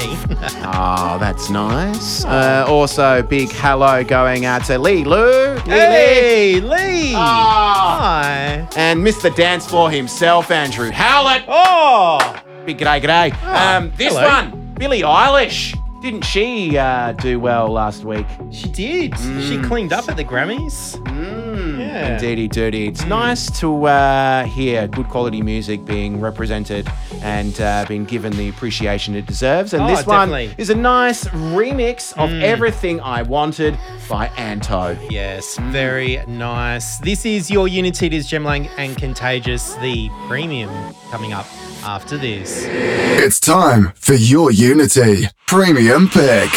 Oh, 0.64 1.18
that's 1.20 1.50
nice. 1.50 2.24
Uh, 2.24 2.64
also, 2.66 3.22
big 3.22 3.50
hello 3.50 4.02
going 4.02 4.46
out 4.46 4.64
to 4.66 4.78
Lee 4.78 5.04
Lou. 5.04 5.56
Lee 5.56 5.60
Lee. 5.66 5.70
hey, 5.70 6.60
Lee. 6.60 7.12
Ah. 7.14 7.98
Hi. 8.00 8.68
And 8.76 9.04
Mr. 9.06 9.34
Dance 9.36 9.66
Floor 9.66 9.90
himself, 9.90 10.50
Andrew 10.50 10.90
Howlett. 10.90 11.44
Oh, 11.46 12.42
Big 12.64 12.78
g'day, 12.78 13.02
g'day. 13.02 13.36
Ah, 13.42 13.76
um, 13.76 13.92
this 13.98 14.14
hello. 14.14 14.26
one, 14.26 14.74
Billie 14.78 15.02
Eilish. 15.02 15.73
Didn't 16.04 16.26
she 16.26 16.76
uh, 16.76 17.12
do 17.12 17.40
well 17.40 17.70
last 17.70 18.04
week? 18.04 18.26
she 18.50 18.68
did. 18.68 19.18
She 19.18 19.58
cleaned 19.62 19.90
up 19.94 20.06
at 20.06 20.18
the 20.18 20.24
Grammys. 20.24 20.96
Mm, 21.04 21.78
Yeah. 21.78 22.12
Indeedy 22.16 22.46
dirty. 22.46 22.86
It's 22.86 23.06
nice 23.06 23.50
to 23.60 23.86
uh, 23.86 24.44
hear 24.44 24.86
good 24.86 25.08
quality 25.08 25.40
music 25.40 25.82
being 25.86 26.20
represented 26.20 26.86
and 27.22 27.58
uh, 27.58 27.86
being 27.88 28.04
given 28.04 28.36
the 28.36 28.50
appreciation 28.50 29.14
it 29.14 29.24
deserves. 29.24 29.72
And 29.72 29.82
Oh, 29.82 29.86
this 29.86 30.04
definitely. 30.04 30.48
one 30.48 30.56
is 30.58 30.68
a 30.68 30.74
nice 30.74 31.24
remix 31.28 32.12
of 32.18 32.30
Everything 32.42 33.00
I 33.00 33.22
Wanted 33.22 33.78
by 34.06 34.26
Anto. 34.36 34.98
Yes, 35.08 35.56
very 35.70 36.22
nice. 36.26 36.98
This 36.98 37.24
is 37.24 37.50
your 37.50 37.66
Unity. 37.66 38.04
It 38.08 38.12
is 38.12 38.26
Jem 38.26 38.44
Lang 38.44 38.68
and 38.76 38.94
Contagious, 38.98 39.72
the 39.76 40.10
premium 40.28 40.68
coming 41.10 41.32
up 41.32 41.46
after 41.84 42.16
this. 42.16 42.64
It's 42.66 43.38
time 43.40 43.92
for 43.94 44.14
your 44.14 44.50
Unity 44.50 45.26
Premium 45.46 46.08
Pick. 46.08 46.50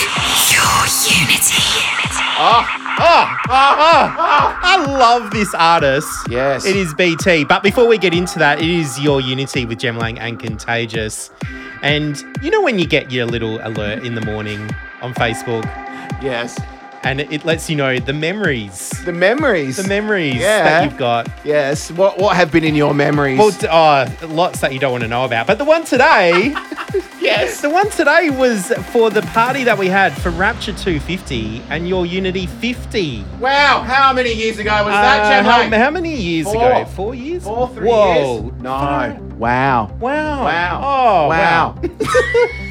Your 0.53 0.83
Unity. 1.19 1.63
Ah, 2.39 2.67
ah, 2.99 3.45
ah, 3.49 4.59
I 4.61 4.85
love 4.85 5.31
this 5.31 5.53
artist. 5.53 6.09
Yes. 6.29 6.65
It 6.65 6.75
is 6.75 6.93
BT. 6.93 7.43
But 7.45 7.63
before 7.63 7.87
we 7.87 7.97
get 7.97 8.13
into 8.13 8.39
that, 8.39 8.59
it 8.61 8.69
is 8.69 8.99
your 8.99 9.21
Unity 9.21 9.65
with 9.65 9.79
Jem 9.79 9.97
Lang 9.97 10.19
and 10.19 10.39
Contagious. 10.39 11.31
And 11.81 12.23
you 12.41 12.49
know 12.49 12.61
when 12.61 12.79
you 12.79 12.87
get 12.87 13.11
your 13.11 13.25
little 13.25 13.59
alert 13.65 14.03
in 14.03 14.15
the 14.15 14.21
morning 14.21 14.69
on 15.01 15.13
Facebook 15.13 15.63
Yes. 16.21 16.59
And 17.03 17.21
it 17.21 17.45
lets 17.45 17.69
you 17.69 17.75
know 17.75 17.99
the 17.99 18.13
memories, 18.13 18.89
The 19.05 19.13
memories. 19.13 19.77
the 19.77 19.87
memories 19.87 20.35
Yeah. 20.35 20.63
that 20.63 20.83
you've 20.83 20.97
got. 20.97 21.27
Yes. 21.43 21.91
What 21.91 22.17
What 22.17 22.35
have 22.35 22.51
been 22.51 22.63
in 22.63 22.75
your 22.75 22.93
memories? 22.93 23.37
Well, 23.39 23.51
oh, 23.69 24.05
lots 24.27 24.59
that 24.61 24.73
you 24.73 24.79
don't 24.79 24.91
want 24.91 25.03
to 25.03 25.07
know 25.07 25.25
about. 25.25 25.47
But 25.47 25.57
the 25.57 25.65
one 25.65 25.83
today, 25.83 26.53
yes. 27.21 27.61
the 27.61 27.69
one 27.69 27.89
today 27.91 28.29
was 28.29 28.71
for 28.91 29.09
the 29.09 29.21
party 29.33 29.63
that 29.63 29.77
we 29.77 29.87
had 29.87 30.13
for 30.17 30.29
Rapture 30.31 30.73
250 30.73 31.61
and 31.69 31.87
your 31.87 32.05
Unity 32.05 32.45
50. 32.47 33.23
Wow. 33.39 33.81
How 33.85 34.11
many 34.13 34.33
years 34.33 34.57
ago 34.59 34.71
was 34.83 34.93
Uh, 34.93 35.01
that, 35.01 35.45
how, 35.45 35.69
how 35.77 35.91
many 35.91 36.15
years 36.15 36.45
Four. 36.47 36.55
ago? 36.55 36.85
Four 36.85 37.15
years? 37.15 37.43
Four, 37.43 37.69
three 37.69 37.87
Whoa. 37.87 38.41
years? 38.43 38.61
No. 38.61 38.69
Wow. 39.37 39.91
Wow. 39.99 40.43
Wow. 40.43 40.81
Oh, 40.83 41.27
wow. 41.29 41.75
wow. 41.81 41.81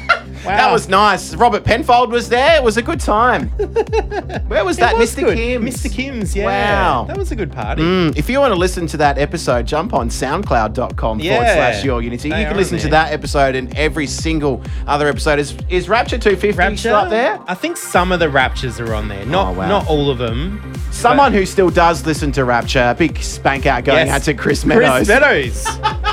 That 0.47 0.71
was 0.71 0.87
nice. 0.89 1.33
Robert 1.35 1.63
Penfold 1.63 2.11
was 2.11 2.29
there. 2.29 2.55
It 2.57 2.63
was 2.63 2.77
a 2.77 2.81
good 2.81 2.99
time. 2.99 3.49
Where 4.47 4.63
was 4.65 4.77
that, 4.77 4.95
Mr. 4.95 5.21
good. 5.25 5.37
Kim's? 5.37 5.75
Mr. 5.83 5.91
Kim's, 5.91 6.35
yeah. 6.35 6.45
Wow. 6.45 7.03
That 7.05 7.17
was 7.17 7.31
a 7.31 7.35
good 7.35 7.51
party. 7.51 7.81
Mm, 7.81 8.17
if 8.17 8.29
you 8.29 8.39
want 8.39 8.53
to 8.53 8.59
listen 8.59 8.87
to 8.87 8.97
that 8.97 9.17
episode, 9.17 9.65
jump 9.67 9.93
on 9.93 10.09
soundcloud.com 10.09 11.19
forward 11.19 11.19
slash 11.47 11.83
your 11.83 12.01
unity. 12.01 12.29
They 12.29 12.39
You 12.39 12.45
can 12.45 12.53
are 12.53 12.57
listen 12.57 12.77
to 12.77 12.83
there. 12.83 12.91
that 12.91 13.11
episode 13.13 13.55
and 13.55 13.75
every 13.77 14.07
single 14.07 14.61
other 14.87 15.07
episode. 15.07 15.39
Is 15.39 15.55
is 15.69 15.89
Rapture 15.89 16.17
250 16.17 16.57
Rapture 16.57 16.77
still 16.77 16.95
up 16.95 17.09
there? 17.09 17.39
I 17.47 17.53
think 17.53 17.77
some 17.77 18.11
of 18.11 18.19
the 18.19 18.29
Raptures 18.29 18.79
are 18.79 18.93
on 18.93 19.07
there. 19.07 19.25
Not 19.25 19.47
Oh, 19.47 19.59
wow. 19.59 19.67
not 19.67 19.87
all 19.87 20.09
of 20.09 20.17
them. 20.17 20.73
Someone 20.91 21.31
who 21.33 21.45
still 21.45 21.69
does 21.69 22.05
listen 22.05 22.31
to 22.33 22.43
Rapture, 22.45 22.95
big 22.97 23.17
spank 23.19 23.65
out 23.65 23.83
going 23.83 24.07
Yes. 24.07 24.15
out 24.21 24.23
to 24.25 24.33
Chris 24.33 24.65
Meadows. 24.65 25.05
Chris 25.05 25.07
Meadows. 25.07 25.65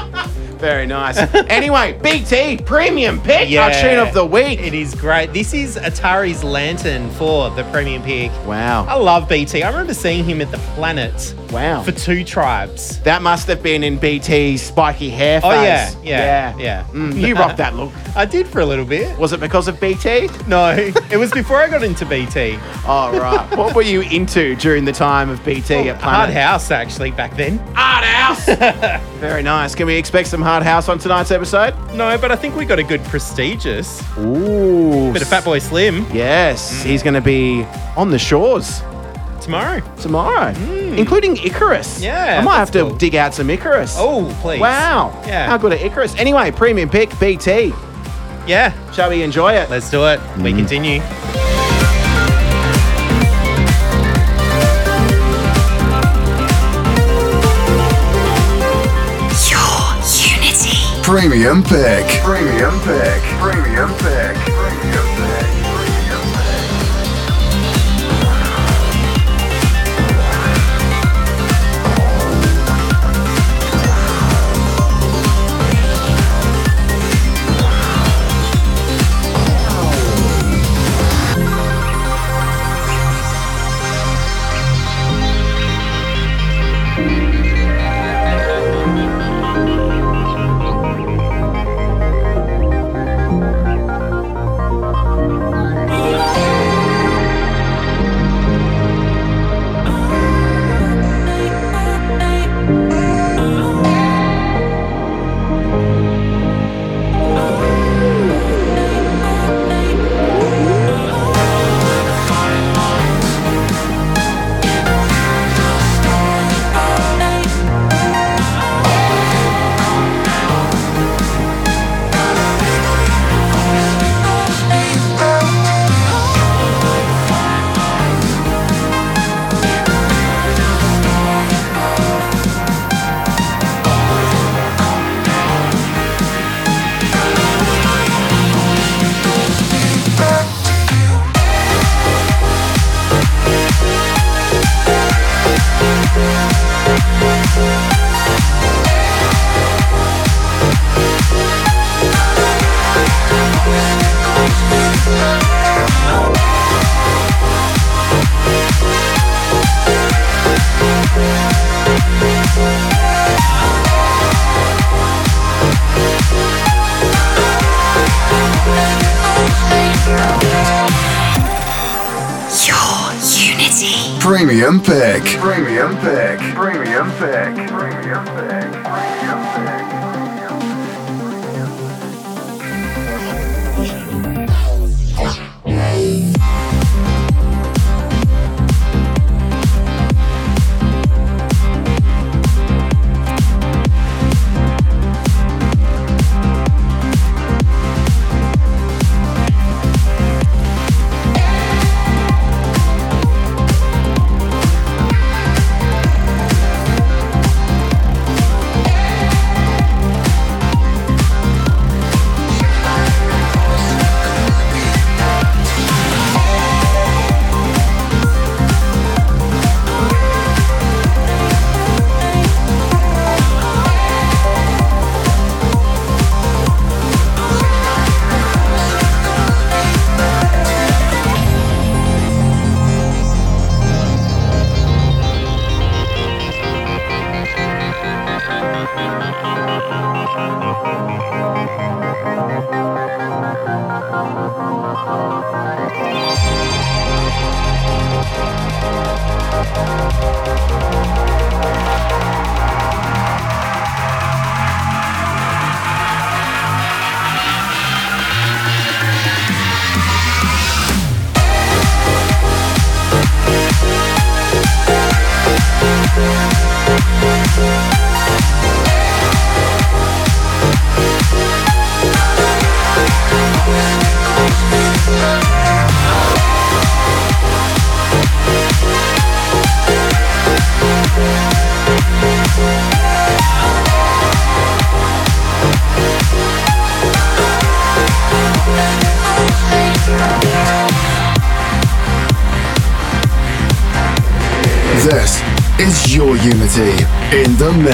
Very 0.65 0.87
nice. 0.87 1.19
anyway, 1.51 1.99
BT 2.03 2.57
premium 2.57 3.21
pick, 3.21 3.51
yeah. 3.51 3.65
our 3.65 3.71
tune 3.71 3.99
of 3.99 4.15
the 4.15 4.25
week. 4.25 4.59
It 4.61 4.73
is 4.73 4.95
great. 4.95 5.35
This 5.35 5.53
is 5.53 5.77
Atari's 5.77 6.43
Lantern 6.43 7.11
for 7.11 7.51
the 7.51 7.65
premium 7.65 8.03
pick. 8.03 8.31
Wow. 8.47 8.87
I 8.87 8.95
love 8.95 9.29
BT. 9.29 9.63
I 9.63 9.69
remember 9.69 9.93
seeing 9.93 10.25
him 10.25 10.41
at 10.41 10.51
the 10.51 10.57
Planet 10.75 11.35
Wow. 11.51 11.83
for 11.83 11.93
two 11.93 12.25
tribes. 12.25 12.99
That 13.01 13.21
must 13.21 13.47
have 13.49 13.63
been 13.63 13.85
in 13.85 13.99
BT's 13.99 14.63
spiky 14.63 15.11
hair 15.11 15.43
phase. 15.43 15.51
Oh 15.51 15.63
yeah, 15.63 15.93
yeah, 16.03 16.57
yeah. 16.57 16.85
Mm, 16.93 17.21
you 17.29 17.35
rocked 17.35 17.59
that 17.59 17.77
look. 17.77 17.93
I 18.17 18.25
did 18.25 18.47
for 18.47 18.61
a 18.61 18.67
little 18.67 18.87
bit. 18.87 19.19
Was 19.19 19.33
it 19.35 19.41
because 19.41 19.69
of 19.69 19.79
BT? 19.81 20.31
No, 20.49 20.71
it 20.73 21.19
was 21.19 21.31
before 21.31 21.59
I 21.59 21.69
got 21.69 21.83
into 21.83 22.07
BT. 22.07 22.59
Oh, 22.87 23.17
right. 23.19 23.57
what 23.59 23.75
were 23.75 23.83
you 23.83 24.01
into 24.01 24.57
during 24.57 24.87
the 24.87 24.93
time 24.93 25.29
of 25.29 25.45
BT 25.45 25.91
at 25.91 26.01
Hard 26.01 26.31
House 26.31 26.71
actually 26.71 27.11
back 27.11 27.37
then. 27.37 27.59
Hard 27.75 28.05
House. 28.05 28.47
Very 29.21 29.43
nice. 29.43 29.75
Can 29.75 29.87
we 29.87 29.97
expect 29.97 30.29
some 30.29 30.43
Hard 30.43 30.54
hard 30.55 30.63
house 30.63 30.89
on 30.89 31.01
tonight's 31.01 31.33
episode? 31.33 31.75
No, 31.95 32.17
but 32.17 32.31
I 32.31 32.37
think 32.37 32.55
we 32.55 32.65
got 32.65 32.79
a 32.79 32.85
good 32.85 33.03
prestigious. 33.07 34.01
Ooh. 34.19 35.13
Bit 35.13 35.23
of 35.23 35.27
Fatboy 35.29 35.61
Slim 35.61 36.07
Yes, 36.13 36.73
mm. 36.73 36.87
he's 36.87 37.03
going 37.03 37.15
to 37.15 37.21
be 37.21 37.65
on 37.97 38.11
the 38.13 38.21
shores 38.21 38.81
tomorrow. 39.41 39.81
tomorrow, 40.01 40.53
mm. 40.53 40.97
including 40.97 41.37
Icarus. 41.39 42.01
Yeah, 42.01 42.39
I 42.41 42.45
might 42.45 42.59
have 42.59 42.71
that's 42.71 42.85
to 42.85 42.91
cool. 42.91 42.97
dig 42.97 43.17
out 43.17 43.35
some 43.35 43.51
Icarus. 43.51 43.97
Oh, 43.99 44.33
please. 44.43 44.61
wow. 44.61 45.21
Yeah. 45.27 45.49
How 45.49 45.59
good 45.59 45.73
at 45.73 45.83
Icarus. 45.83 46.15
Anyway, 46.15 46.53
premium 46.53 46.89
pick, 46.89 47.11
BT. 47.19 47.73
Yeah. 48.47 48.73
Shall 48.93 49.11
we 49.11 49.25
enjoy 49.25 49.55
it? 49.55 49.69
Let's 49.71 49.91
do 49.91 50.07
it. 50.07 50.21
We 50.37 50.53
mm. 50.53 50.57
continue. 50.57 51.54
Premium 61.05 61.63
pick. 61.63 62.07
Premium 62.23 62.81
pick. 62.81 63.23
Premium 63.39 63.91
pick. 63.99 64.54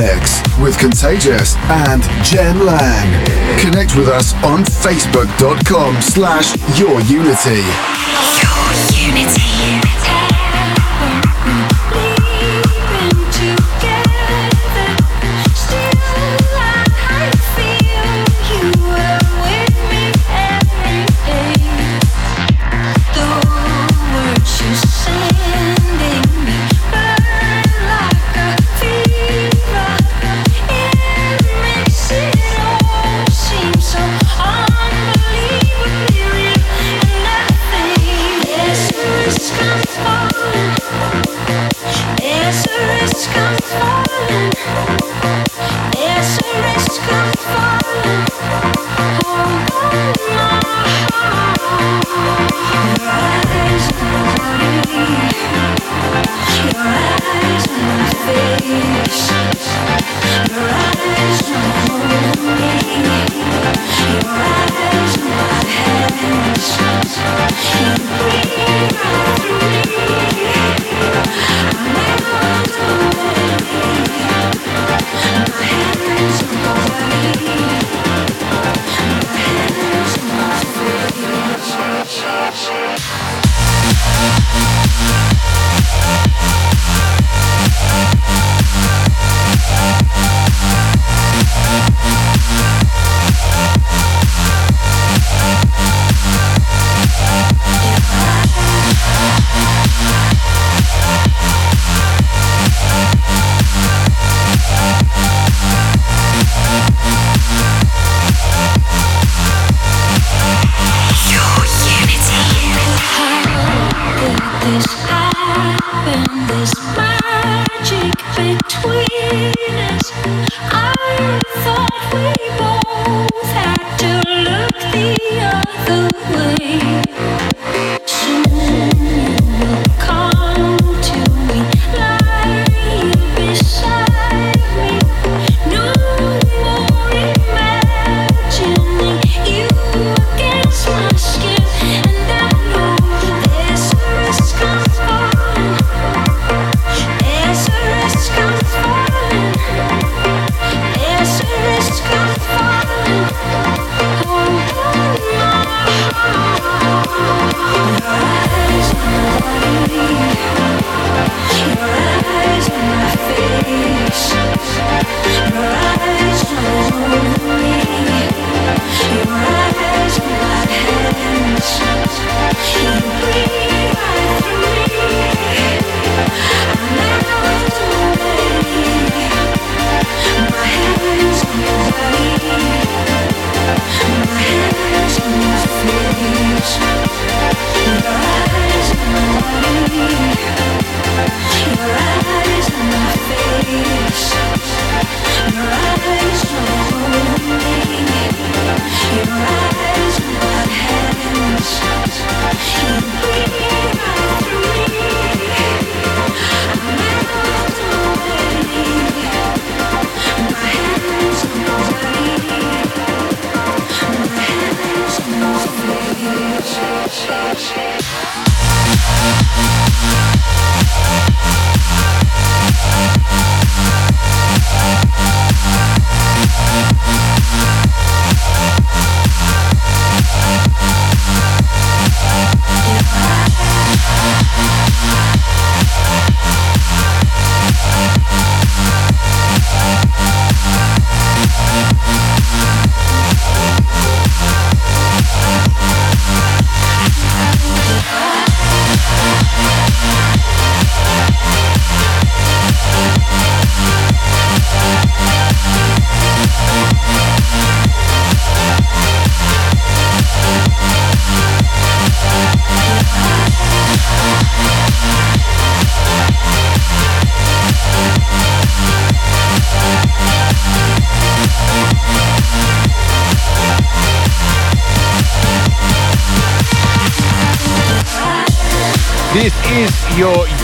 Mix 0.00 0.40
with 0.58 0.78
Contagious 0.78 1.56
and 1.68 2.02
Jem 2.24 2.58
Lang. 2.64 3.60
Connect 3.60 3.94
with 3.96 4.08
us 4.08 4.32
on 4.42 4.64
facebook.com 4.64 6.00
slash 6.00 6.56
your 6.78 7.02
unity. 7.02 7.60
Your 8.40 9.10
unity. 9.12 9.79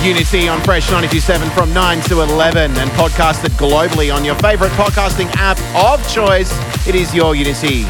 Unity 0.06 0.46
on 0.46 0.62
Fresh 0.62 0.86
927 0.92 1.50
from 1.50 1.74
9 1.74 2.00
to 2.02 2.20
11 2.20 2.70
and 2.76 2.90
podcasted 2.90 3.50
globally 3.58 4.14
on 4.14 4.24
your 4.24 4.36
favorite 4.36 4.70
podcasting 4.72 5.28
app 5.34 5.58
of 5.74 5.98
choice. 6.08 6.52
It 6.86 6.94
is 6.94 7.12
your 7.12 7.34
Unity. 7.34 7.82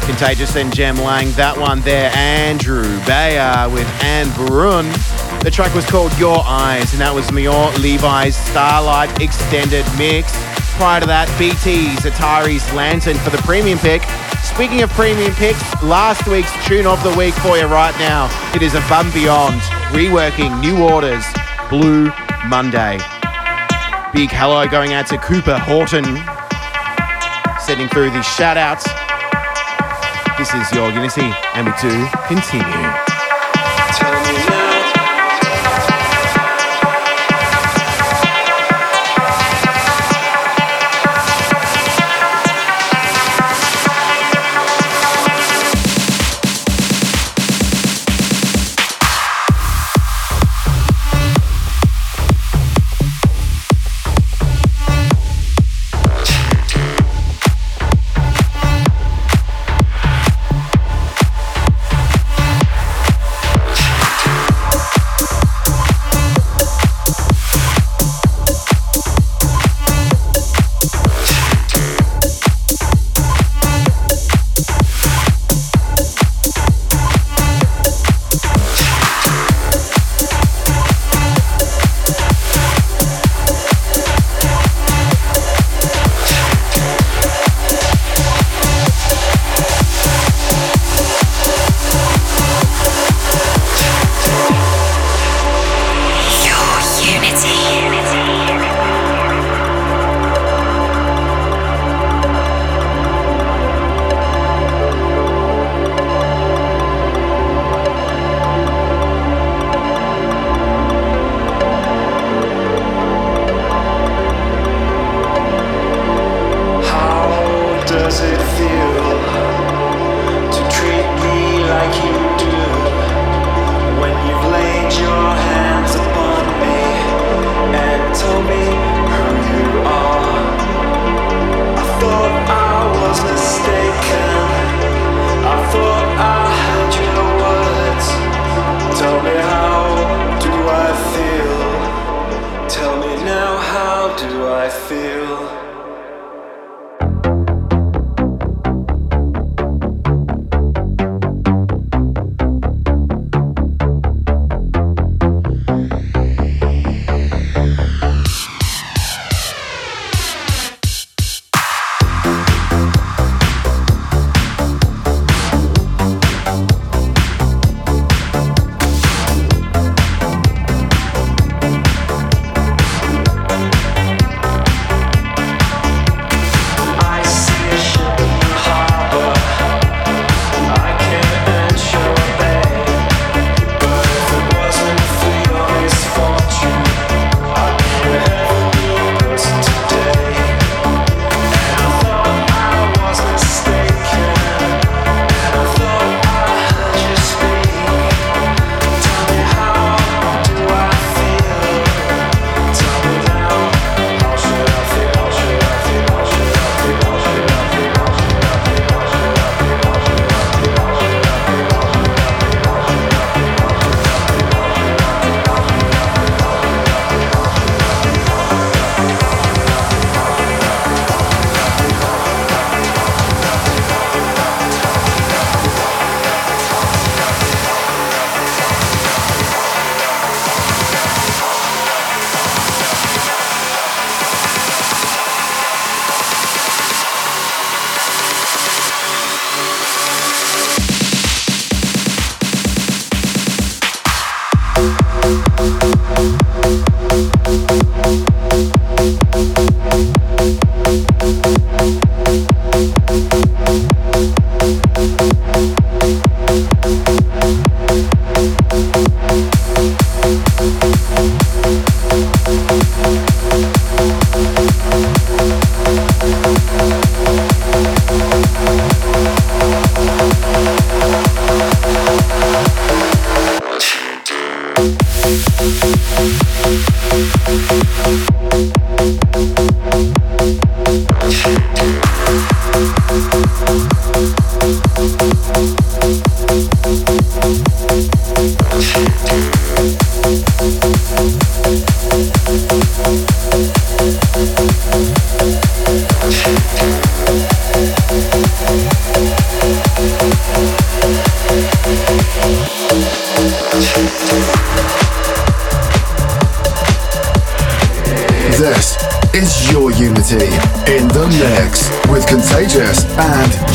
Contagious 0.00 0.56
and 0.56 0.74
Jem 0.74 0.96
Lang, 0.96 1.30
that 1.32 1.56
one 1.56 1.80
there. 1.82 2.10
Andrew 2.16 2.82
Bayer 3.06 3.68
with 3.70 3.86
Ane 4.02 4.28
Brun. 4.34 4.86
The 5.44 5.50
track 5.52 5.72
was 5.72 5.86
called 5.86 6.12
Your 6.18 6.42
Eyes, 6.44 6.90
and 6.92 7.00
that 7.00 7.14
was 7.14 7.28
Maor 7.28 7.72
Levi's 7.78 8.34
Starlight 8.36 9.22
Extended 9.22 9.86
Mix. 9.96 10.32
Prior 10.74 10.98
to 10.98 11.06
that, 11.06 11.28
BT's 11.38 12.02
Atari's 12.02 12.66
Lantern 12.74 13.16
for 13.18 13.30
the 13.30 13.38
premium 13.38 13.78
pick. 13.78 14.02
Speaking 14.42 14.82
of 14.82 14.90
premium 14.90 15.32
picks, 15.34 15.62
last 15.84 16.26
week's 16.26 16.52
tune 16.66 16.86
of 16.86 17.00
the 17.04 17.14
week 17.16 17.34
for 17.34 17.56
you 17.56 17.66
right 17.66 17.96
now. 18.00 18.26
It 18.56 18.62
is 18.62 18.74
Above 18.74 19.06
and 19.06 19.14
Beyond, 19.14 19.60
reworking 19.94 20.60
New 20.60 20.82
Orders, 20.82 21.24
Blue 21.70 22.10
Monday. 22.48 22.98
Big 24.12 24.28
hello 24.28 24.66
going 24.66 24.92
out 24.92 25.06
to 25.06 25.16
Cooper 25.18 25.56
Horton, 25.56 26.04
sending 27.64 27.88
through 27.88 28.10
the 28.10 28.22
shout 28.22 28.56
outs. 28.56 28.84
This 30.36 30.52
is 30.52 30.72
your 30.72 30.90
Unity, 30.90 31.32
and 31.54 31.66
we 31.66 31.72
do 31.80 32.08
continue. 32.26 32.99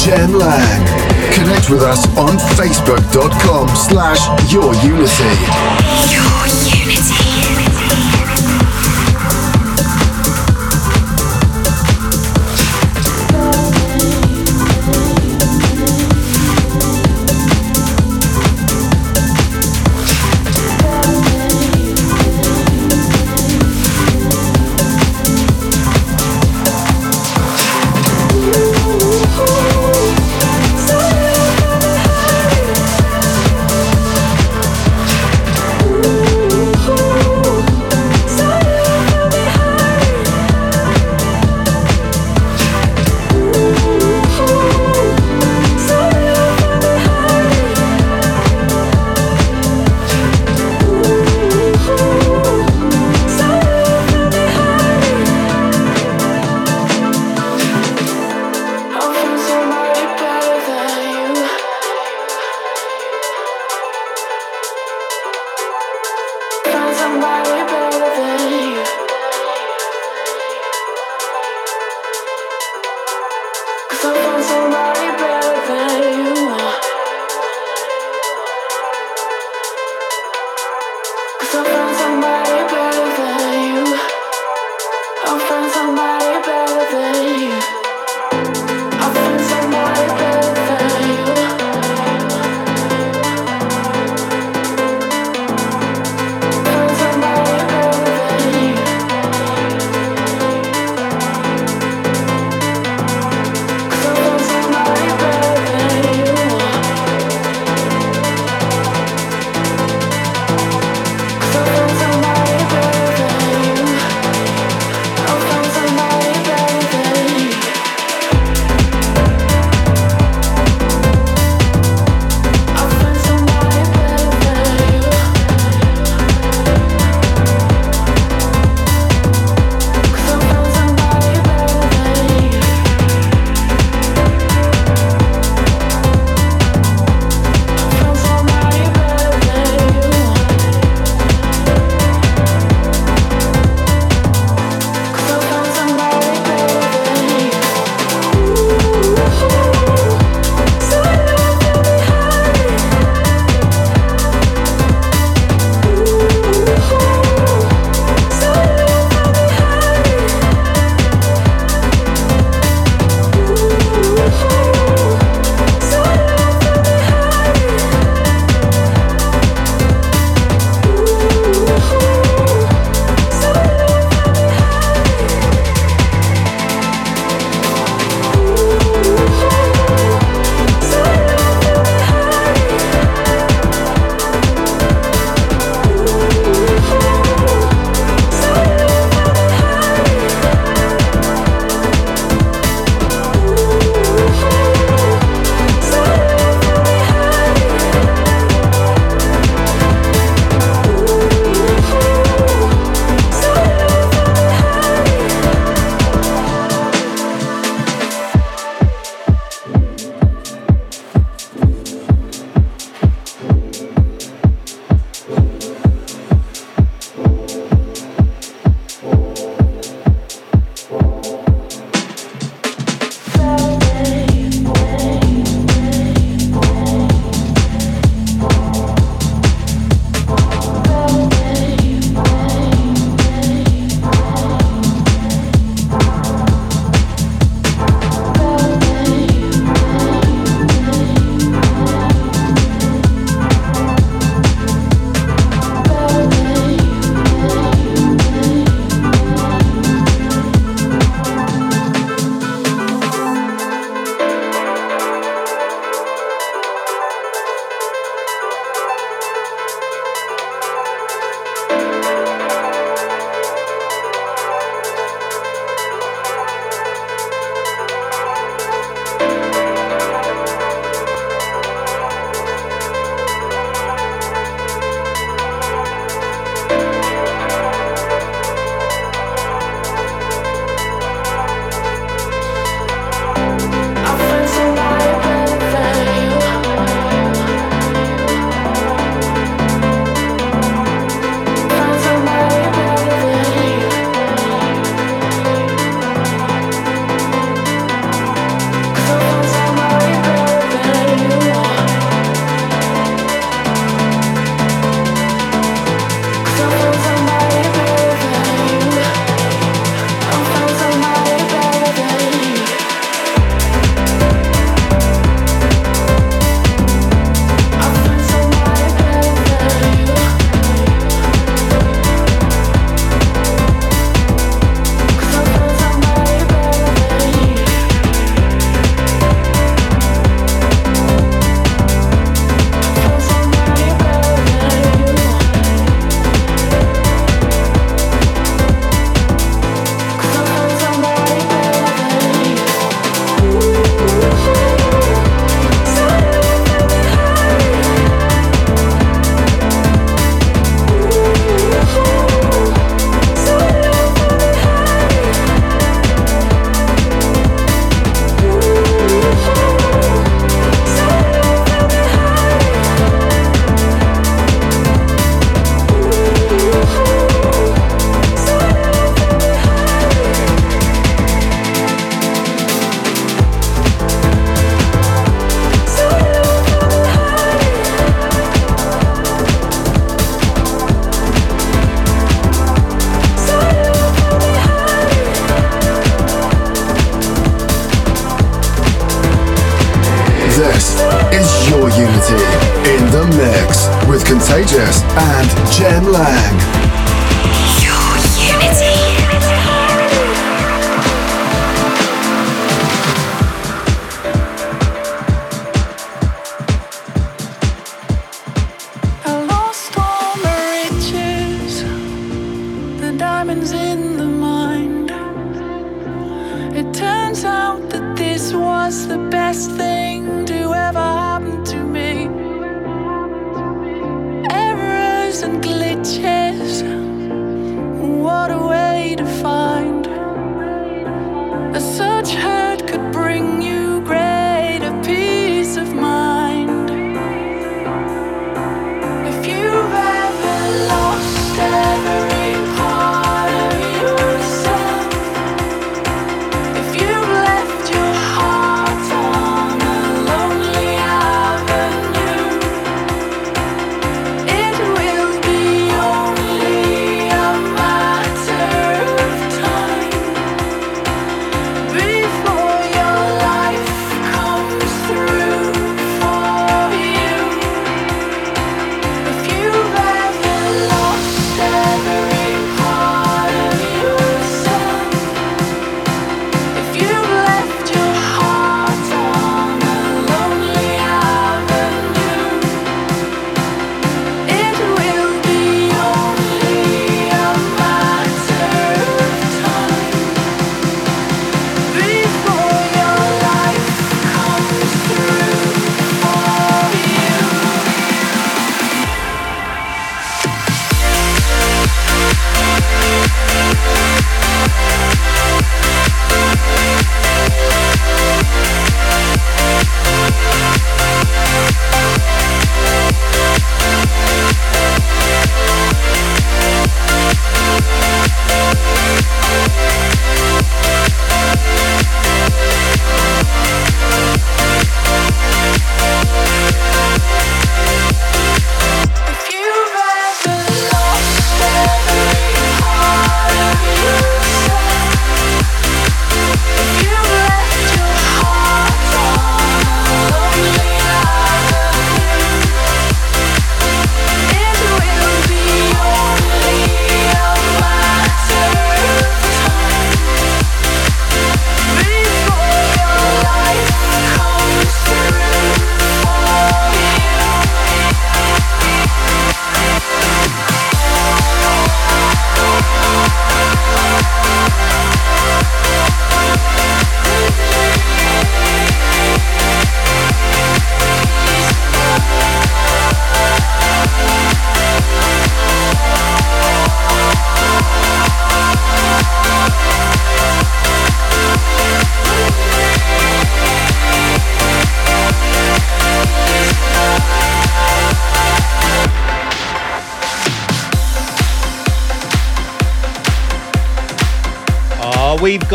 Jem 0.06 0.34
Lang. 0.38 0.86
Connect 1.34 1.68
with 1.72 1.82
us 1.82 2.06
on 2.16 2.38
facebook.com 2.56 3.68
slash. 3.70 4.22
Your 4.54 4.72
unity. 4.86 5.26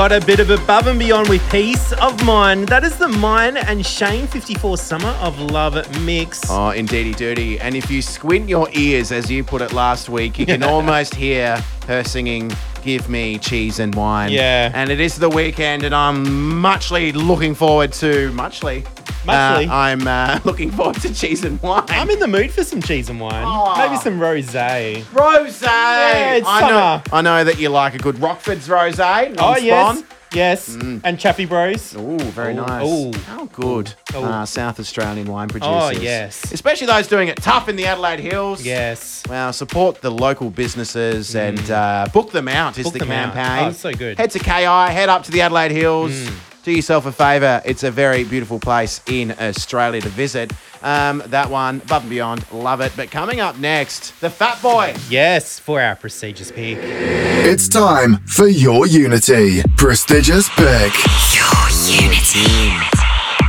Got 0.01 0.13
a 0.13 0.21
bit 0.25 0.41
of 0.41 0.49
above 0.49 0.87
and 0.87 0.99
beyond 0.99 1.29
with 1.29 1.43
Peace 1.51 1.93
of 1.93 2.25
Mind. 2.25 2.67
That 2.69 2.85
is 2.85 2.97
the 2.97 3.07
Myron 3.07 3.59
and 3.59 3.85
Shane 3.85 4.27
54 4.27 4.79
Summer 4.79 5.11
of 5.21 5.39
Love 5.39 5.75
mix. 6.01 6.41
Oh, 6.49 6.71
indeedy 6.71 7.13
dirty. 7.13 7.61
And 7.61 7.77
if 7.77 7.91
you 7.91 8.01
squint 8.01 8.49
your 8.49 8.67
ears, 8.73 9.13
as 9.13 9.31
you 9.31 9.45
put 9.45 9.61
it 9.61 9.75
last 9.75 10.09
week, 10.09 10.39
you 10.39 10.47
can 10.47 10.63
almost 10.73 11.15
hear 11.15 11.63
her 11.87 12.03
singing 12.03 12.51
Give 12.83 13.11
Me 13.11 13.37
Cheese 13.37 13.79
and 13.79 13.95
Wine. 13.95 14.33
Yeah. 14.33 14.73
And 14.75 14.91
it 14.91 15.01
is 15.01 15.17
the 15.17 15.29
weekend, 15.29 15.83
and 15.83 15.95
I'm 15.95 16.59
muchly 16.59 17.13
looking 17.13 17.55
forward 17.55 17.93
to. 17.93 18.33
Muchly? 18.33 18.85
Muchly? 19.27 19.67
Uh, 19.67 19.75
I'm 19.75 20.07
uh, 20.07 20.41
looking 20.45 20.71
forward 20.71 20.97
to 21.03 21.13
cheese 21.15 21.45
and 21.45 21.61
wine. 21.63 21.85
I'm 21.89 22.09
in 22.11 22.19
the 22.19 22.29
mood 22.29 22.51
for 22.53 22.65
some 22.65 22.81
cheese 22.81 23.09
and 23.11 23.21
wine. 23.21 23.45
Oh. 23.47 23.77
Maybe 23.79 23.97
some 24.01 24.19
rosé. 24.19 25.03
Rosé. 25.03 25.63
Yeah, 25.63 26.35
it's 26.37 26.47
I 26.49 26.69
know. 26.71 27.03
I 27.13 27.21
know 27.23 27.45
that 27.45 27.59
you 27.59 27.69
like 27.69 27.95
a 27.95 27.99
good 27.99 28.19
Rockford's 28.19 28.69
rosé. 28.69 29.35
Oh, 29.39 29.57
yes. 29.59 30.03
Yes. 30.33 30.69
And 30.77 31.19
Chaffey 31.19 31.45
Bros. 31.45 31.93
Ooh, 31.97 32.17
very 32.19 32.53
Ooh, 32.53 32.65
nice. 32.65 32.87
ooh. 32.89 33.13
How 33.23 33.47
good. 33.47 33.93
Ooh. 34.15 34.19
Uh, 34.19 34.47
South 34.47 34.79
Australian 34.79 35.27
wine 35.27 35.49
producers. 35.49 35.73
Oh, 35.75 35.91
yes. 35.91 36.53
Especially 36.53 36.87
those 36.87 37.09
doing 37.09 37.27
it 37.27 37.37
tough 37.39 37.69
in 37.69 37.75
the 37.75 37.87
Adelaide 37.87 38.21
Hills. 38.21 38.63
Yes. 38.65 39.25
Wow, 39.29 39.51
support 39.51 40.01
the 40.03 40.11
local 40.11 40.49
businesses 40.51 41.35
and 41.35 41.69
uh, 41.73 42.07
book 42.13 42.31
them 42.31 42.47
out 42.47 42.79
is 42.79 42.87
Mm. 42.87 42.91
Book 42.91 42.93
the 42.93 42.99
them 43.01 43.11
out. 43.11 43.35
campaign. 43.35 43.69
Oh, 43.69 43.73
so 43.73 43.93
good. 43.93 44.17
Mm. 44.19 44.21
Head 44.21 44.31
to 44.31 44.39
KI, 44.39 44.93
head 44.95 45.09
up 45.09 45.25
to 45.25 45.33
the 45.33 45.41
Adelaide 45.41 45.73
Hills. 45.73 46.31
Do 46.71 46.77
yourself 46.77 47.05
a 47.05 47.11
favour. 47.11 47.61
It's 47.65 47.83
a 47.83 47.91
very 47.91 48.23
beautiful 48.23 48.61
place 48.61 49.01
in 49.09 49.33
Australia 49.33 50.01
to 50.03 50.09
visit. 50.09 50.53
Um, 50.85 51.21
that 51.27 51.51
one, 51.51 51.81
above 51.85 52.03
and 52.03 52.11
beyond, 52.11 52.47
love 52.53 52.81
it. 52.81 52.93
But 52.95 53.11
coming 53.11 53.41
up 53.41 53.59
next, 53.59 54.21
the 54.21 54.31
Fat 54.31 54.63
Boy. 54.63 54.95
Yes, 55.09 55.59
for 55.59 55.81
our 55.81 55.97
prestigious 55.97 56.53
pick. 56.53 56.79
It's 56.81 57.67
time 57.67 58.19
for 58.19 58.47
your 58.47 58.87
Unity. 58.87 59.63
Prestigious 59.77 60.49
pick. 60.51 60.93
Your 61.35 61.67
unity. 61.91 62.47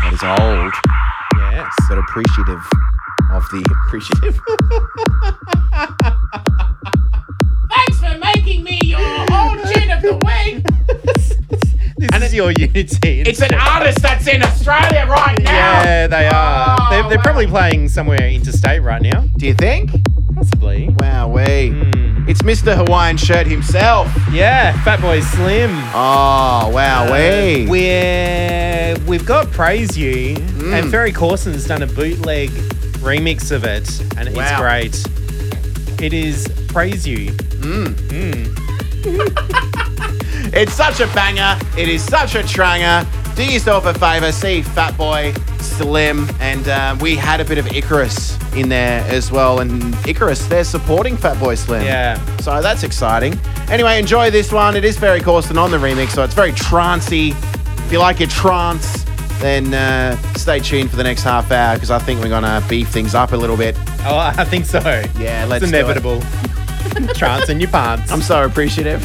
That 0.01 0.13
is 0.13 0.23
old, 0.23 0.73
Yes. 1.53 1.71
but 1.89 1.99
appreciative 1.99 2.65
of 3.33 3.43
the 3.51 3.63
appreciative. 3.85 4.41
Thanks 7.69 7.99
for 7.99 8.17
making 8.17 8.63
me 8.63 8.79
your 8.83 8.99
whole 9.29 9.57
chin 9.73 9.91
of 9.91 10.01
the 10.01 10.13
week. 10.25 10.65
This 12.31 12.35
is 12.35 12.37
your 12.37 12.51
unity. 12.51 13.21
It's 13.29 13.41
an 13.41 13.53
artist 13.55 14.01
that's 14.01 14.25
in 14.25 14.41
Australia 14.41 15.05
right 15.05 15.37
now. 15.43 15.51
Yeah, 15.51 16.07
they 16.07 16.27
are. 16.29 16.77
Oh, 16.79 16.87
they're 16.89 17.03
they're 17.09 17.17
wow. 17.17 17.23
probably 17.23 17.47
playing 17.47 17.89
somewhere 17.89 18.25
interstate 18.25 18.81
right 18.83 19.01
now. 19.01 19.25
Do 19.35 19.45
you 19.45 19.53
think? 19.53 19.91
Possibly. 20.33 20.95
Wow, 20.97 21.27
we. 21.27 21.71
Hmm. 21.71 22.29
It's 22.29 22.41
Mr. 22.41 22.73
Hawaiian 22.73 23.17
Shirt 23.17 23.47
himself. 23.47 24.07
Yeah, 24.31 24.71
Fatboy 24.85 25.23
Slim. 25.23 25.71
Oh, 25.93 26.71
wow, 26.73 27.07
Uh, 27.07 27.11
we. 27.11 27.67
We're, 27.67 28.95
we've 29.07 29.25
got 29.25 29.51
Praise 29.51 29.97
You, 29.97 30.35
Hmm. 30.35 30.73
and 30.73 30.89
Ferry 30.89 31.11
Corsten's 31.11 31.65
done 31.67 31.83
a 31.83 31.87
bootleg 31.87 32.49
remix 33.03 33.51
of 33.51 33.65
it, 33.65 33.89
and 34.15 34.29
it's 34.29 34.55
great. 34.57 34.95
It 36.01 36.13
is 36.13 36.47
Praise 36.69 37.05
You. 37.05 37.35
It's 40.53 40.73
such 40.73 40.99
a 40.99 41.07
banger. 41.07 41.57
It 41.77 41.87
is 41.89 42.03
such 42.03 42.35
a 42.35 42.43
tranger. 42.43 43.07
Do 43.35 43.45
yourself 43.45 43.85
a 43.85 43.93
favor, 43.93 44.31
see 44.33 44.61
Fatboy 44.61 45.37
Slim, 45.61 46.27
and 46.41 46.67
uh, 46.67 46.97
we 46.99 47.15
had 47.15 47.39
a 47.39 47.45
bit 47.45 47.57
of 47.57 47.65
Icarus 47.73 48.37
in 48.53 48.67
there 48.67 49.01
as 49.09 49.31
well. 49.31 49.59
And 49.61 49.95
Icarus, 50.05 50.45
they're 50.47 50.65
supporting 50.65 51.15
Fatboy 51.15 51.57
Slim. 51.57 51.83
Yeah. 51.85 52.23
So 52.37 52.61
that's 52.61 52.83
exciting. 52.83 53.39
Anyway, 53.69 53.97
enjoy 53.97 54.29
this 54.29 54.51
one. 54.51 54.75
It 54.75 54.83
is 54.83 54.97
Ferry 54.99 55.21
Corsten 55.21 55.57
on 55.57 55.71
the 55.71 55.77
remix, 55.77 56.09
so 56.09 56.23
it's 56.23 56.33
very 56.33 56.51
trancey. 56.51 57.29
If 57.85 57.91
you 57.91 57.99
like 57.99 58.19
your 58.19 58.27
trance, 58.29 59.05
then 59.39 59.73
uh, 59.73 60.15
stay 60.35 60.59
tuned 60.59 60.89
for 60.89 60.97
the 60.97 61.03
next 61.03 61.23
half 61.23 61.49
hour 61.51 61.75
because 61.75 61.89
I 61.91 61.99
think 61.99 62.21
we're 62.21 62.29
gonna 62.29 62.61
beef 62.67 62.89
things 62.89 63.15
up 63.15 63.31
a 63.31 63.37
little 63.37 63.57
bit. 63.57 63.77
Oh, 64.03 64.17
I 64.17 64.43
think 64.43 64.65
so. 64.65 64.79
Yeah, 65.17 65.45
let's 65.47 65.63
It's 65.63 65.71
do 65.71 65.77
it. 65.77 65.81
inevitable. 65.81 66.21
Trance 67.15 67.47
in 67.49 67.61
your 67.61 67.69
pants. 67.69 68.11
I'm 68.11 68.21
so 68.21 68.43
appreciative. 68.43 69.01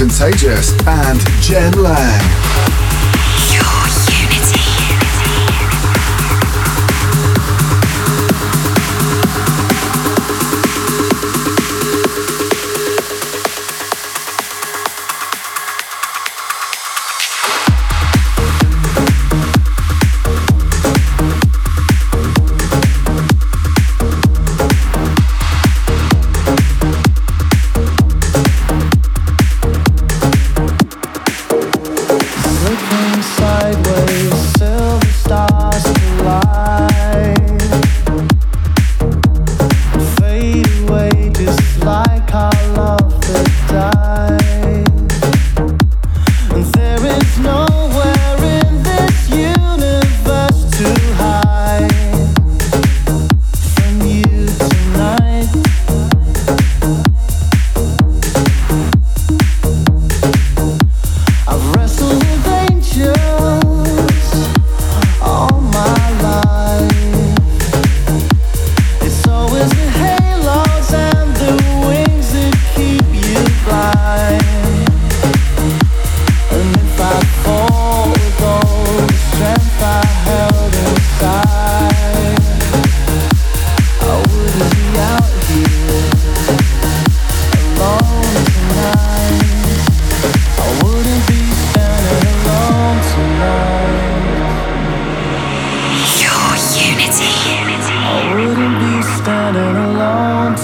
Contagious 0.00 0.72
and 0.86 1.20
Jem 1.42 1.72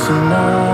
You 0.09 0.66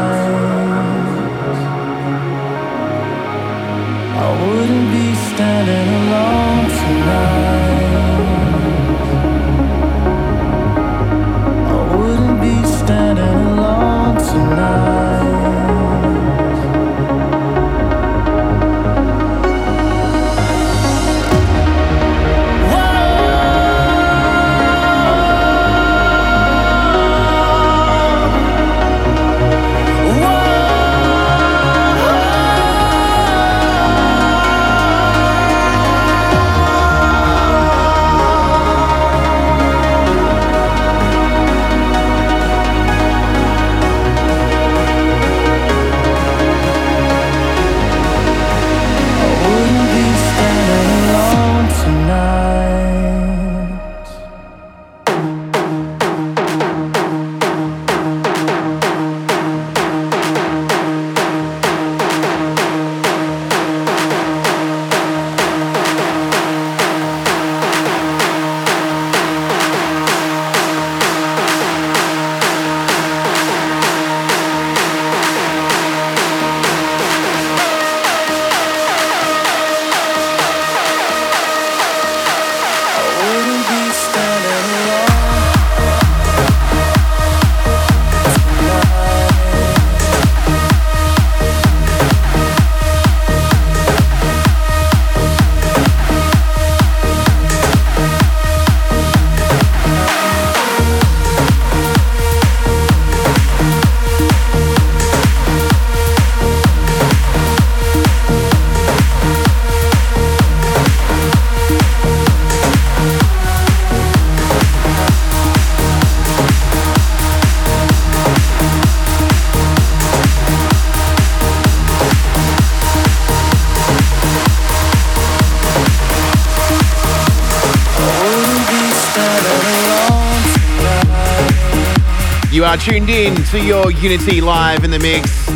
are 132.73 132.79
tuned 132.79 133.11
in 133.11 133.35
to 133.45 133.63
your 133.63 133.91
Unity 133.91 134.41
live 134.41 134.83
in 134.83 134.91
the 134.91 134.99
mix 134.99 135.47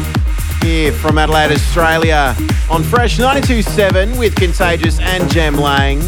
here 0.62 0.93
from 0.93 1.16
Adelaide, 1.16 1.51
Australia 1.51 2.36
on 2.68 2.82
Fresh 2.82 3.16
92.7 3.16 4.18
with 4.18 4.34
Contagious 4.34 5.01
and 5.01 5.30
Jem 5.30 5.56
Lang. 5.56 5.98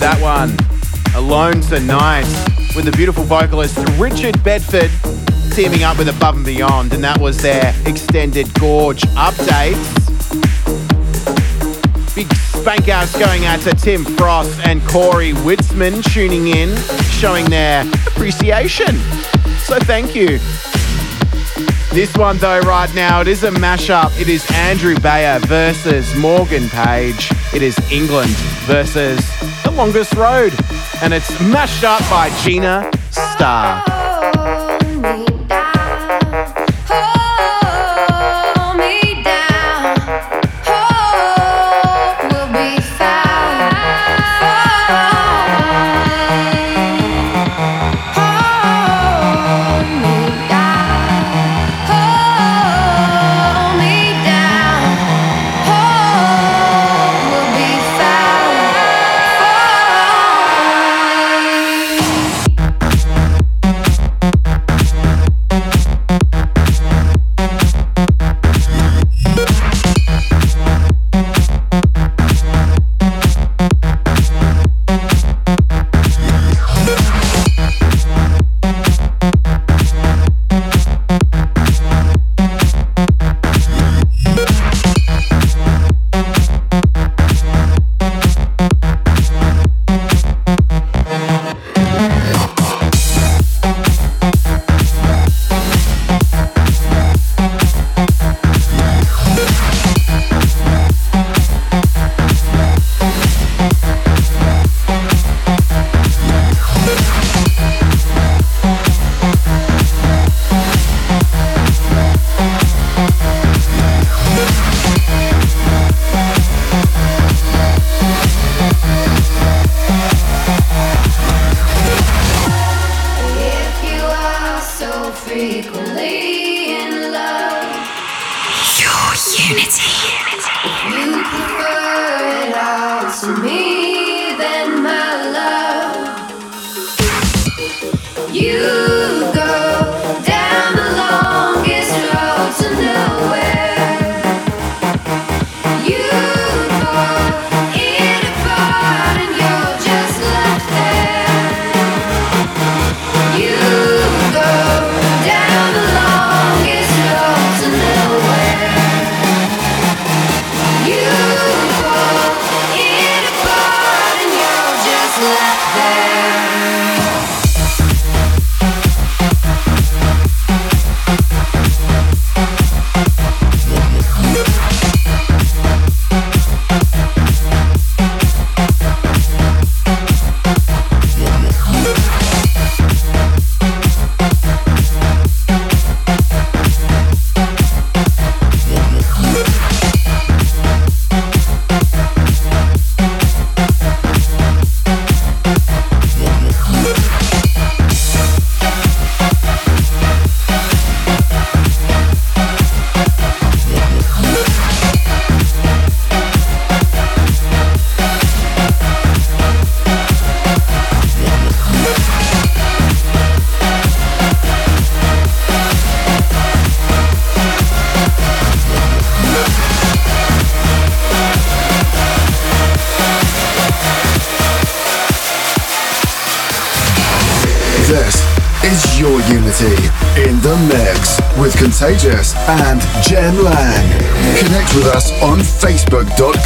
That 0.00 0.18
one, 0.20 0.56
Alone 1.14 1.60
Tonight, 1.60 2.26
with 2.74 2.86
the 2.86 2.92
beautiful 2.96 3.22
vocalist 3.22 3.78
Richard 4.00 4.42
Bedford 4.42 4.90
teaming 5.54 5.84
up 5.84 5.96
with 5.96 6.08
Above 6.08 6.34
and 6.34 6.44
Beyond, 6.44 6.92
and 6.92 7.04
that 7.04 7.20
was 7.20 7.40
their 7.40 7.72
extended 7.86 8.52
Gorge 8.58 9.02
update. 9.14 9.78
Big 12.16 12.34
spank 12.34 12.88
outs 12.88 13.16
going 13.16 13.44
out 13.44 13.60
to 13.60 13.70
Tim 13.74 14.04
Frost 14.16 14.58
and 14.66 14.84
Corey 14.88 15.34
Witzman 15.34 16.02
tuning 16.12 16.48
in, 16.48 16.76
showing 17.20 17.48
their 17.48 17.82
appreciation. 18.08 18.96
So 19.70 19.78
thank 19.78 20.16
you. 20.16 20.40
This 21.94 22.12
one, 22.16 22.38
though, 22.38 22.58
right 22.62 22.92
now, 22.92 23.20
it 23.20 23.28
is 23.28 23.44
a 23.44 23.52
mashup. 23.52 24.20
It 24.20 24.28
is 24.28 24.44
Andrew 24.50 24.98
Bayer 24.98 25.38
versus 25.38 26.12
Morgan 26.16 26.68
Page. 26.70 27.30
It 27.54 27.62
is 27.62 27.78
England 27.88 28.32
versus 28.66 29.20
The 29.62 29.70
Longest 29.70 30.14
Road. 30.14 30.52
And 31.02 31.14
it's 31.14 31.30
mashed 31.40 31.84
up 31.84 32.00
by 32.10 32.36
Gina 32.42 32.90
Star. 33.12 33.89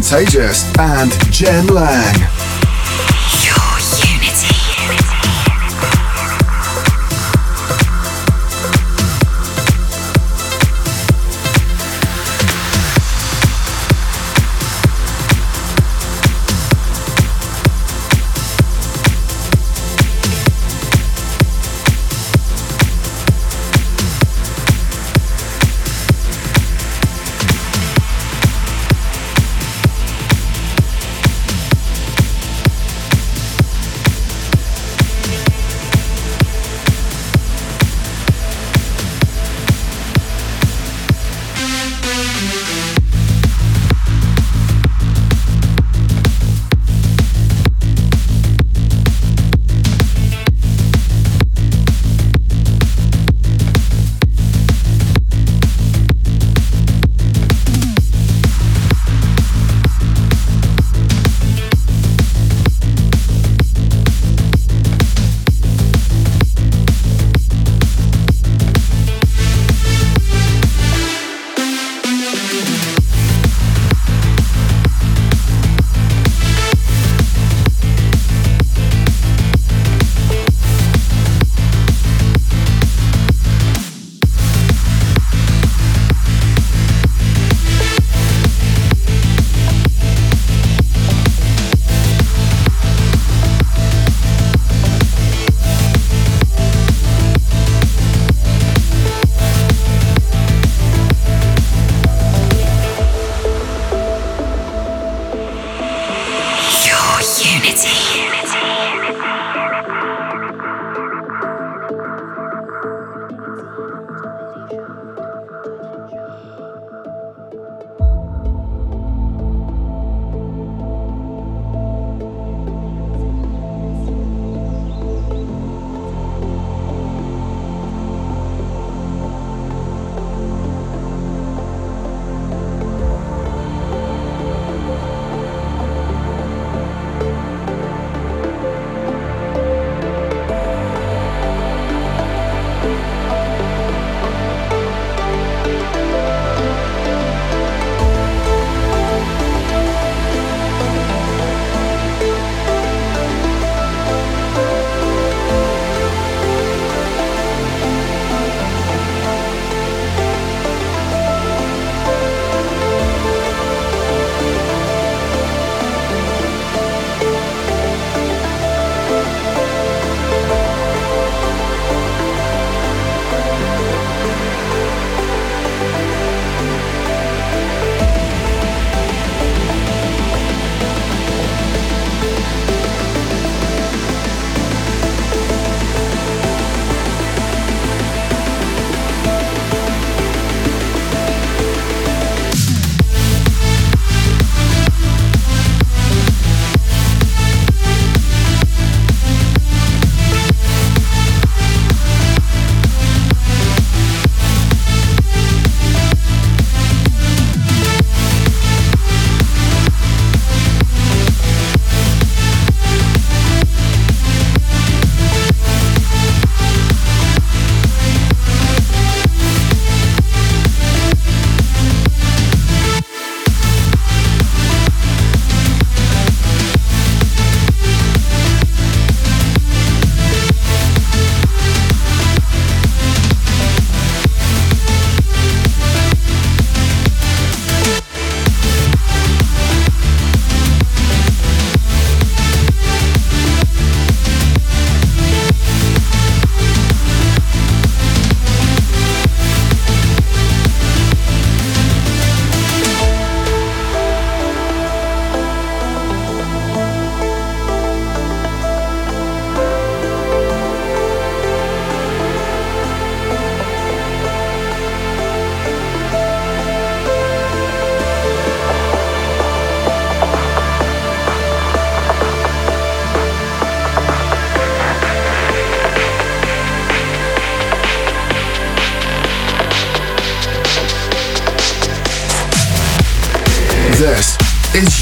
Contagious 0.00 0.64
and 0.78 1.12
Jem 1.30 1.66
Lang. 1.66 2.39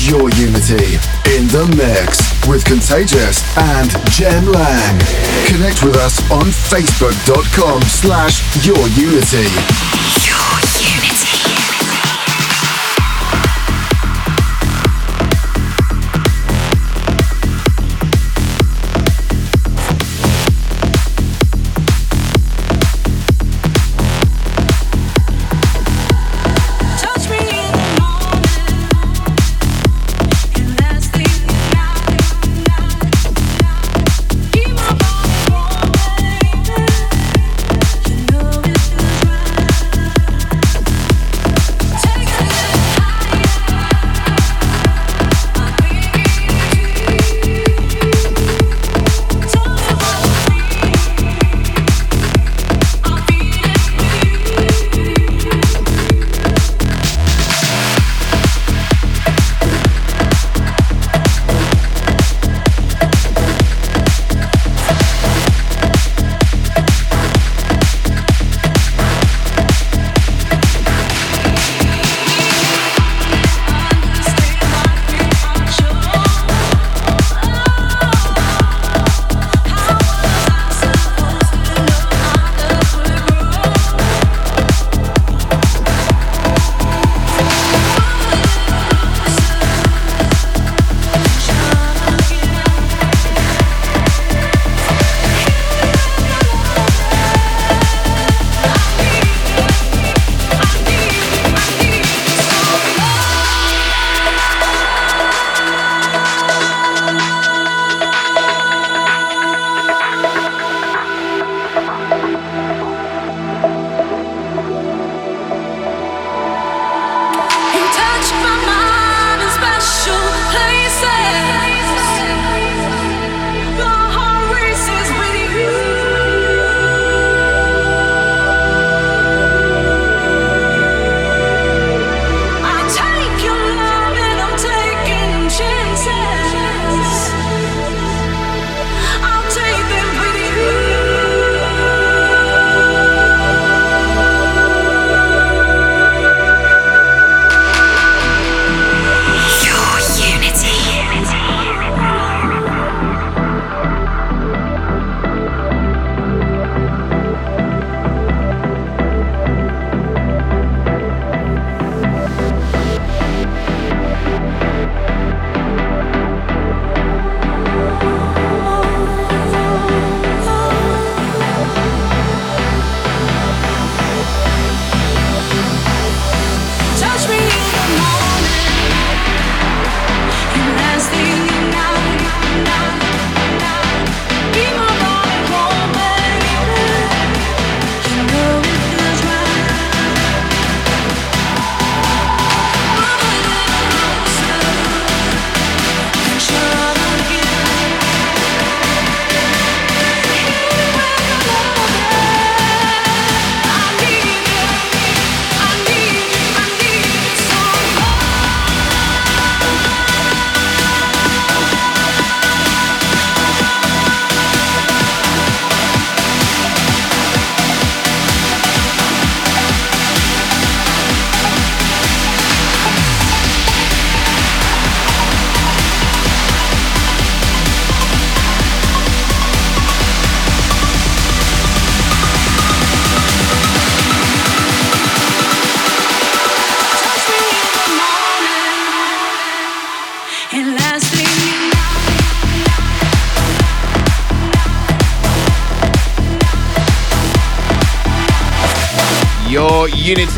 Your 0.09 0.31
Unity 0.31 0.97
in 1.37 1.47
the 1.49 1.67
mix 1.77 2.33
with 2.49 2.65
Contagious 2.65 3.45
and 3.59 3.91
Jem 4.11 4.47
Lang. 4.47 4.99
Connect 5.47 5.85
with 5.85 5.97
us 5.97 6.19
on 6.31 6.47
facebook.com 6.47 7.83
slash 7.83 8.41
Your 8.65 8.89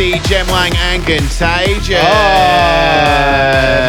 Unity, 0.01 0.29
Jem 0.29 0.47
Lang, 0.47 0.73
and 0.77 1.03
Contagious. 1.05 2.01
Oh, 2.01 2.07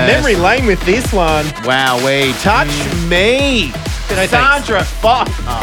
memory 0.07 0.35
lane 0.35 0.65
with 0.65 0.83
this 0.85 1.13
one. 1.13 1.45
Wow, 1.63 2.05
we 2.05 2.33
touch 2.39 2.67
me. 3.07 3.69
No, 3.69 4.27
Cassandra 4.27 4.83
Fox. 4.83 5.31
Oh. 5.43 5.61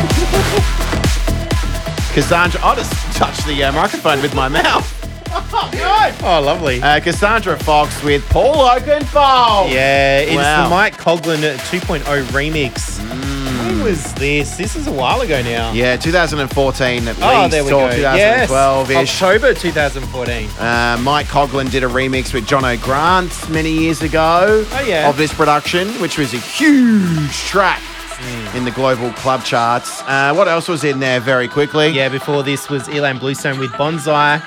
Cassandra, 2.15 2.61
I'll 2.63 2.77
just 2.77 2.93
touch 3.15 3.37
the 3.45 3.63
uh, 3.65 3.73
microphone 3.73 4.23
with 4.23 4.35
my 4.35 4.49
mouth. 4.49 4.95
Oh. 5.31 5.71
Oh, 6.21 6.41
lovely. 6.41 6.83
Uh, 6.83 7.01
Cassandra 7.01 7.59
Fox 7.59 8.03
with 8.03 8.27
Paul 8.31 8.55
Oakenfold. 8.57 9.71
yeah, 9.71 10.21
it's 10.21 10.35
wow. 10.35 10.65
the 10.65 10.71
Mike 10.71 10.97
Koglin 10.97 11.43
2.0 11.57 12.23
remix. 12.25 12.99
When 13.69 13.83
was 13.85 14.15
this? 14.15 14.57
This 14.57 14.77
is 14.77 14.87
a 14.87 14.93
while 14.93 15.21
ago 15.21 15.43
now. 15.43 15.73
Yeah, 15.73 15.97
2014 15.97 17.09
at 17.09 17.17
Oh, 17.21 17.43
least, 17.43 17.51
there 17.51 17.65
we 17.65 17.73
or 17.73 17.91
go. 17.91 17.97
Yes. 17.97 18.51
2012-ish. 18.51 19.23
October 19.23 19.55
2014. 19.55 20.49
Uh, 20.59 20.99
Mike 21.03 21.27
Koglin 21.27 21.71
did 21.71 21.85
a 21.85 21.87
remix 21.89 22.33
with 22.33 22.47
Jono 22.47 22.81
Grant 22.83 23.51
many 23.51 23.71
years 23.71 24.01
ago 24.03 24.65
Oh, 24.73 24.81
yeah. 24.87 25.09
of 25.09 25.17
this 25.17 25.33
production, 25.35 25.89
which 26.01 26.17
was 26.19 26.33
a 26.35 26.39
huge 26.39 27.31
track 27.47 27.81
Hmm. 28.21 28.57
in 28.57 28.65
the 28.65 28.73
global 28.73 29.13
club 29.13 29.45
charts. 29.45 30.03
Uh, 30.03 30.33
what 30.35 30.49
else 30.49 30.67
was 30.67 30.83
in 30.83 30.99
there 30.99 31.21
very 31.21 31.47
quickly? 31.47 31.91
Yeah, 31.91 32.09
before 32.09 32.43
this 32.43 32.69
was 32.69 32.89
Ilan 32.89 33.21
Bluestone 33.21 33.59
with 33.61 33.71
Bonsai. 33.73 34.43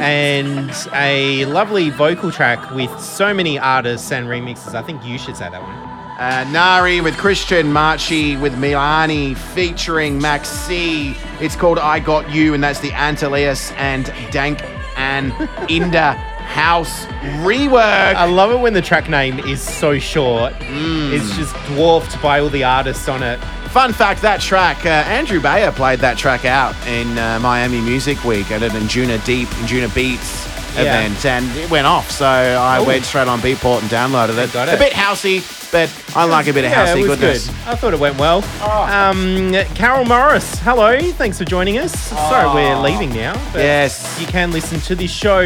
And 0.00 0.72
a 0.92 1.44
lovely 1.44 1.90
vocal 1.90 2.32
track 2.32 2.72
with 2.72 2.90
so 3.00 3.32
many 3.32 3.56
artists 3.58 4.10
and 4.10 4.26
remixes. 4.26 4.74
I 4.74 4.82
think 4.82 5.04
you 5.04 5.16
should 5.18 5.36
say 5.36 5.48
that 5.48 5.62
one. 5.62 5.93
Uh, 6.24 6.42
Nari 6.50 7.02
with 7.02 7.16
Cristian, 7.16 7.70
Marchi 7.70 8.34
with 8.38 8.54
Milani 8.54 9.36
featuring 9.36 10.18
Max 10.18 10.48
C. 10.48 11.14
It's 11.38 11.54
called 11.54 11.78
I 11.78 11.98
Got 12.00 12.30
You, 12.30 12.54
and 12.54 12.64
that's 12.64 12.80
the 12.80 12.88
Antillas 12.92 13.72
and 13.76 14.06
Dank 14.32 14.62
and 14.96 15.32
Inda 15.68 16.14
House 16.16 17.04
rework. 17.44 18.14
I 18.14 18.24
love 18.24 18.52
it 18.52 18.58
when 18.60 18.72
the 18.72 18.80
track 18.80 19.10
name 19.10 19.38
is 19.40 19.60
so 19.60 19.98
short. 19.98 20.54
It's 20.60 21.36
just 21.36 21.54
dwarfed 21.66 22.20
by 22.22 22.40
all 22.40 22.48
the 22.48 22.64
artists 22.64 23.06
on 23.06 23.22
it. 23.22 23.38
Fun 23.68 23.92
fact 23.92 24.22
that 24.22 24.40
track, 24.40 24.86
uh, 24.86 24.88
Andrew 24.88 25.42
Bayer 25.42 25.72
played 25.72 25.98
that 25.98 26.16
track 26.16 26.46
out 26.46 26.74
in 26.86 27.18
uh, 27.18 27.38
Miami 27.40 27.82
Music 27.82 28.24
Week 28.24 28.50
at 28.50 28.62
an 28.62 28.70
Anjunadeep, 28.70 29.44
Injuna 29.60 29.94
Beats 29.94 30.46
Yeah. 30.74 31.00
event, 31.02 31.26
and 31.26 31.44
it 31.58 31.68
went 31.70 31.86
off. 31.86 32.10
So 32.10 32.24
I 32.24 32.80
Ooh. 32.80 32.86
went 32.86 33.04
straight 33.04 33.28
on 33.28 33.40
Beatport 33.40 33.82
and 33.82 33.90
downloaded 33.90 34.42
it. 34.42 34.54
Got 34.54 34.70
A 34.72 34.78
bit 34.78 34.94
housey, 34.94 35.40
but 35.74 35.90
I 36.14 36.22
like 36.24 36.46
a 36.46 36.52
bit 36.52 36.64
of 36.64 36.70
Yeah, 36.70 36.86
housey 36.86 37.04
goodness. 37.04 37.48
good. 37.48 37.56
I 37.66 37.74
thought 37.74 37.92
it 37.94 37.98
went 37.98 38.16
well. 38.16 38.44
Um, 38.62 39.52
Carol 39.74 40.04
Morris, 40.04 40.60
hello. 40.60 41.00
Thanks 41.14 41.36
for 41.36 41.44
joining 41.44 41.78
us. 41.78 41.92
Sorry, 42.10 42.48
we're 42.54 42.76
leaving 42.80 43.12
now. 43.12 43.32
but 43.52 43.58
Yes. 43.62 44.16
You 44.20 44.26
can 44.28 44.52
listen 44.52 44.80
to 44.82 44.94
this 44.94 45.10
show 45.10 45.40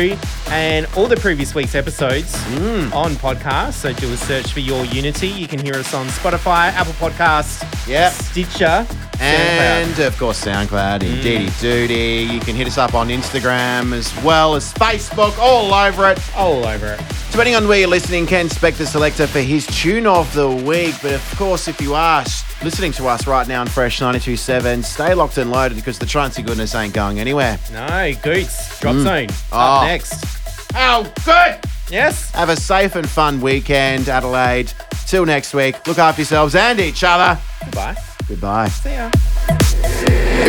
and 0.50 0.86
all 0.96 1.06
the 1.06 1.16
previous 1.16 1.54
week's 1.54 1.74
episodes 1.74 2.34
Mm. 2.56 2.94
on 2.94 3.14
podcast. 3.16 3.72
So 3.74 3.94
do 3.94 4.12
a 4.12 4.16
search 4.18 4.52
for 4.52 4.60
Your 4.60 4.84
Unity. 4.84 5.28
You 5.28 5.48
can 5.48 5.60
hear 5.60 5.76
us 5.76 5.94
on 5.94 6.06
Spotify, 6.08 6.72
Apple 6.74 6.92
Podcasts, 7.00 7.64
Yep. 7.88 8.12
Stitcher, 8.12 8.86
SoundCloud. 8.86 9.20
And 9.20 9.98
of 10.00 10.18
course, 10.18 10.44
SoundCloud, 10.44 11.00
Mm. 11.00 11.12
Indeedy 11.14 11.50
Doody. 11.60 12.28
You 12.34 12.40
can 12.40 12.54
hit 12.54 12.66
us 12.66 12.76
up 12.76 12.94
on 12.94 13.08
Instagram 13.08 13.94
as 13.94 14.12
well 14.22 14.54
as 14.56 14.72
Facebook, 14.74 15.38
all 15.38 15.72
over 15.72 16.10
it. 16.10 16.18
all 16.36 16.66
over 16.66 16.86
it. 16.92 17.00
Depending 17.30 17.56
on 17.56 17.68
where 17.68 17.78
you're 17.80 17.88
listening, 17.88 18.26
Ken 18.26 18.48
Spec 18.48 18.74
the 18.74 18.86
selector 18.86 19.26
for 19.26 19.40
his 19.40 19.66
tune 19.66 20.06
of 20.18 20.34
the 20.34 20.48
week. 20.50 20.96
But 21.00 21.12
of 21.12 21.34
course, 21.36 21.68
if 21.68 21.80
you 21.80 21.94
are 21.94 22.24
listening 22.64 22.90
to 22.92 23.06
us 23.06 23.26
right 23.28 23.46
now 23.46 23.60
on 23.60 23.68
Fresh 23.68 24.00
92.7, 24.00 24.82
stay 24.84 25.14
locked 25.14 25.38
and 25.38 25.50
loaded 25.50 25.76
because 25.76 25.98
the 25.98 26.06
Trancy 26.06 26.42
goodness 26.42 26.74
ain't 26.74 26.92
going 26.92 27.20
anywhere. 27.20 27.58
No, 27.72 28.12
Goots, 28.22 28.80
Drop 28.80 28.96
mm. 28.96 29.02
Zone. 29.04 29.28
Oh. 29.52 29.58
Up 29.58 29.84
next. 29.84 30.24
How 30.72 31.04
good! 31.24 31.60
Yes. 31.90 32.32
Have 32.32 32.48
a 32.48 32.56
safe 32.56 32.96
and 32.96 33.08
fun 33.08 33.40
weekend, 33.40 34.08
Adelaide. 34.08 34.72
Till 35.06 35.24
next 35.24 35.54
week, 35.54 35.86
look 35.86 35.98
after 35.98 36.22
yourselves 36.22 36.56
and 36.56 36.80
each 36.80 37.04
other. 37.04 37.40
Goodbye. 37.64 37.96
Goodbye. 38.26 38.68
See 38.68 38.94
ya. 38.94 39.10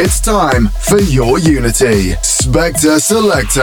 It's 0.02 0.20
time 0.20 0.68
for 0.68 1.00
your 1.00 1.38
Unity. 1.38 2.14
Spector 2.24 3.00
Selector. 3.00 3.62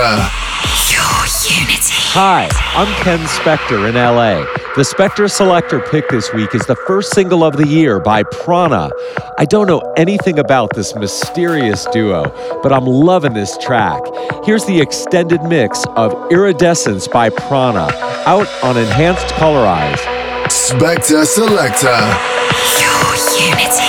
Your 0.88 1.60
Unity. 1.60 1.94
Hi, 2.14 2.48
I'm 2.74 2.94
Ken 3.02 3.18
Spector 3.26 3.88
in 3.88 3.96
LA. 3.96 4.65
The 4.76 4.82
Spector 4.82 5.30
Selector 5.30 5.80
pick 5.80 6.06
this 6.10 6.34
week 6.34 6.54
is 6.54 6.60
the 6.66 6.76
first 6.76 7.14
single 7.14 7.42
of 7.42 7.56
the 7.56 7.66
year 7.66 7.98
by 7.98 8.24
PRAANA. 8.24 8.90
I 9.38 9.46
don't 9.46 9.66
know 9.66 9.80
anything 9.96 10.38
about 10.38 10.74
this 10.74 10.94
mysterious 10.94 11.86
duo, 11.86 12.24
but 12.62 12.74
I'm 12.74 12.84
loving 12.84 13.32
this 13.32 13.56
track. 13.56 14.02
Here's 14.44 14.66
the 14.66 14.78
extended 14.78 15.42
mix 15.44 15.86
of 15.96 16.30
Iridescence 16.30 17.08
by 17.08 17.30
PRAANA, 17.30 17.90
out 18.26 18.48
on 18.62 18.76
Enhanced 18.76 19.28
Colorize. 19.28 19.96
Spector 20.48 21.24
Selector. 21.24 21.96
Your 22.78 23.16
Unity. 23.48 23.85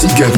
You 0.00 0.08
next 0.10 0.37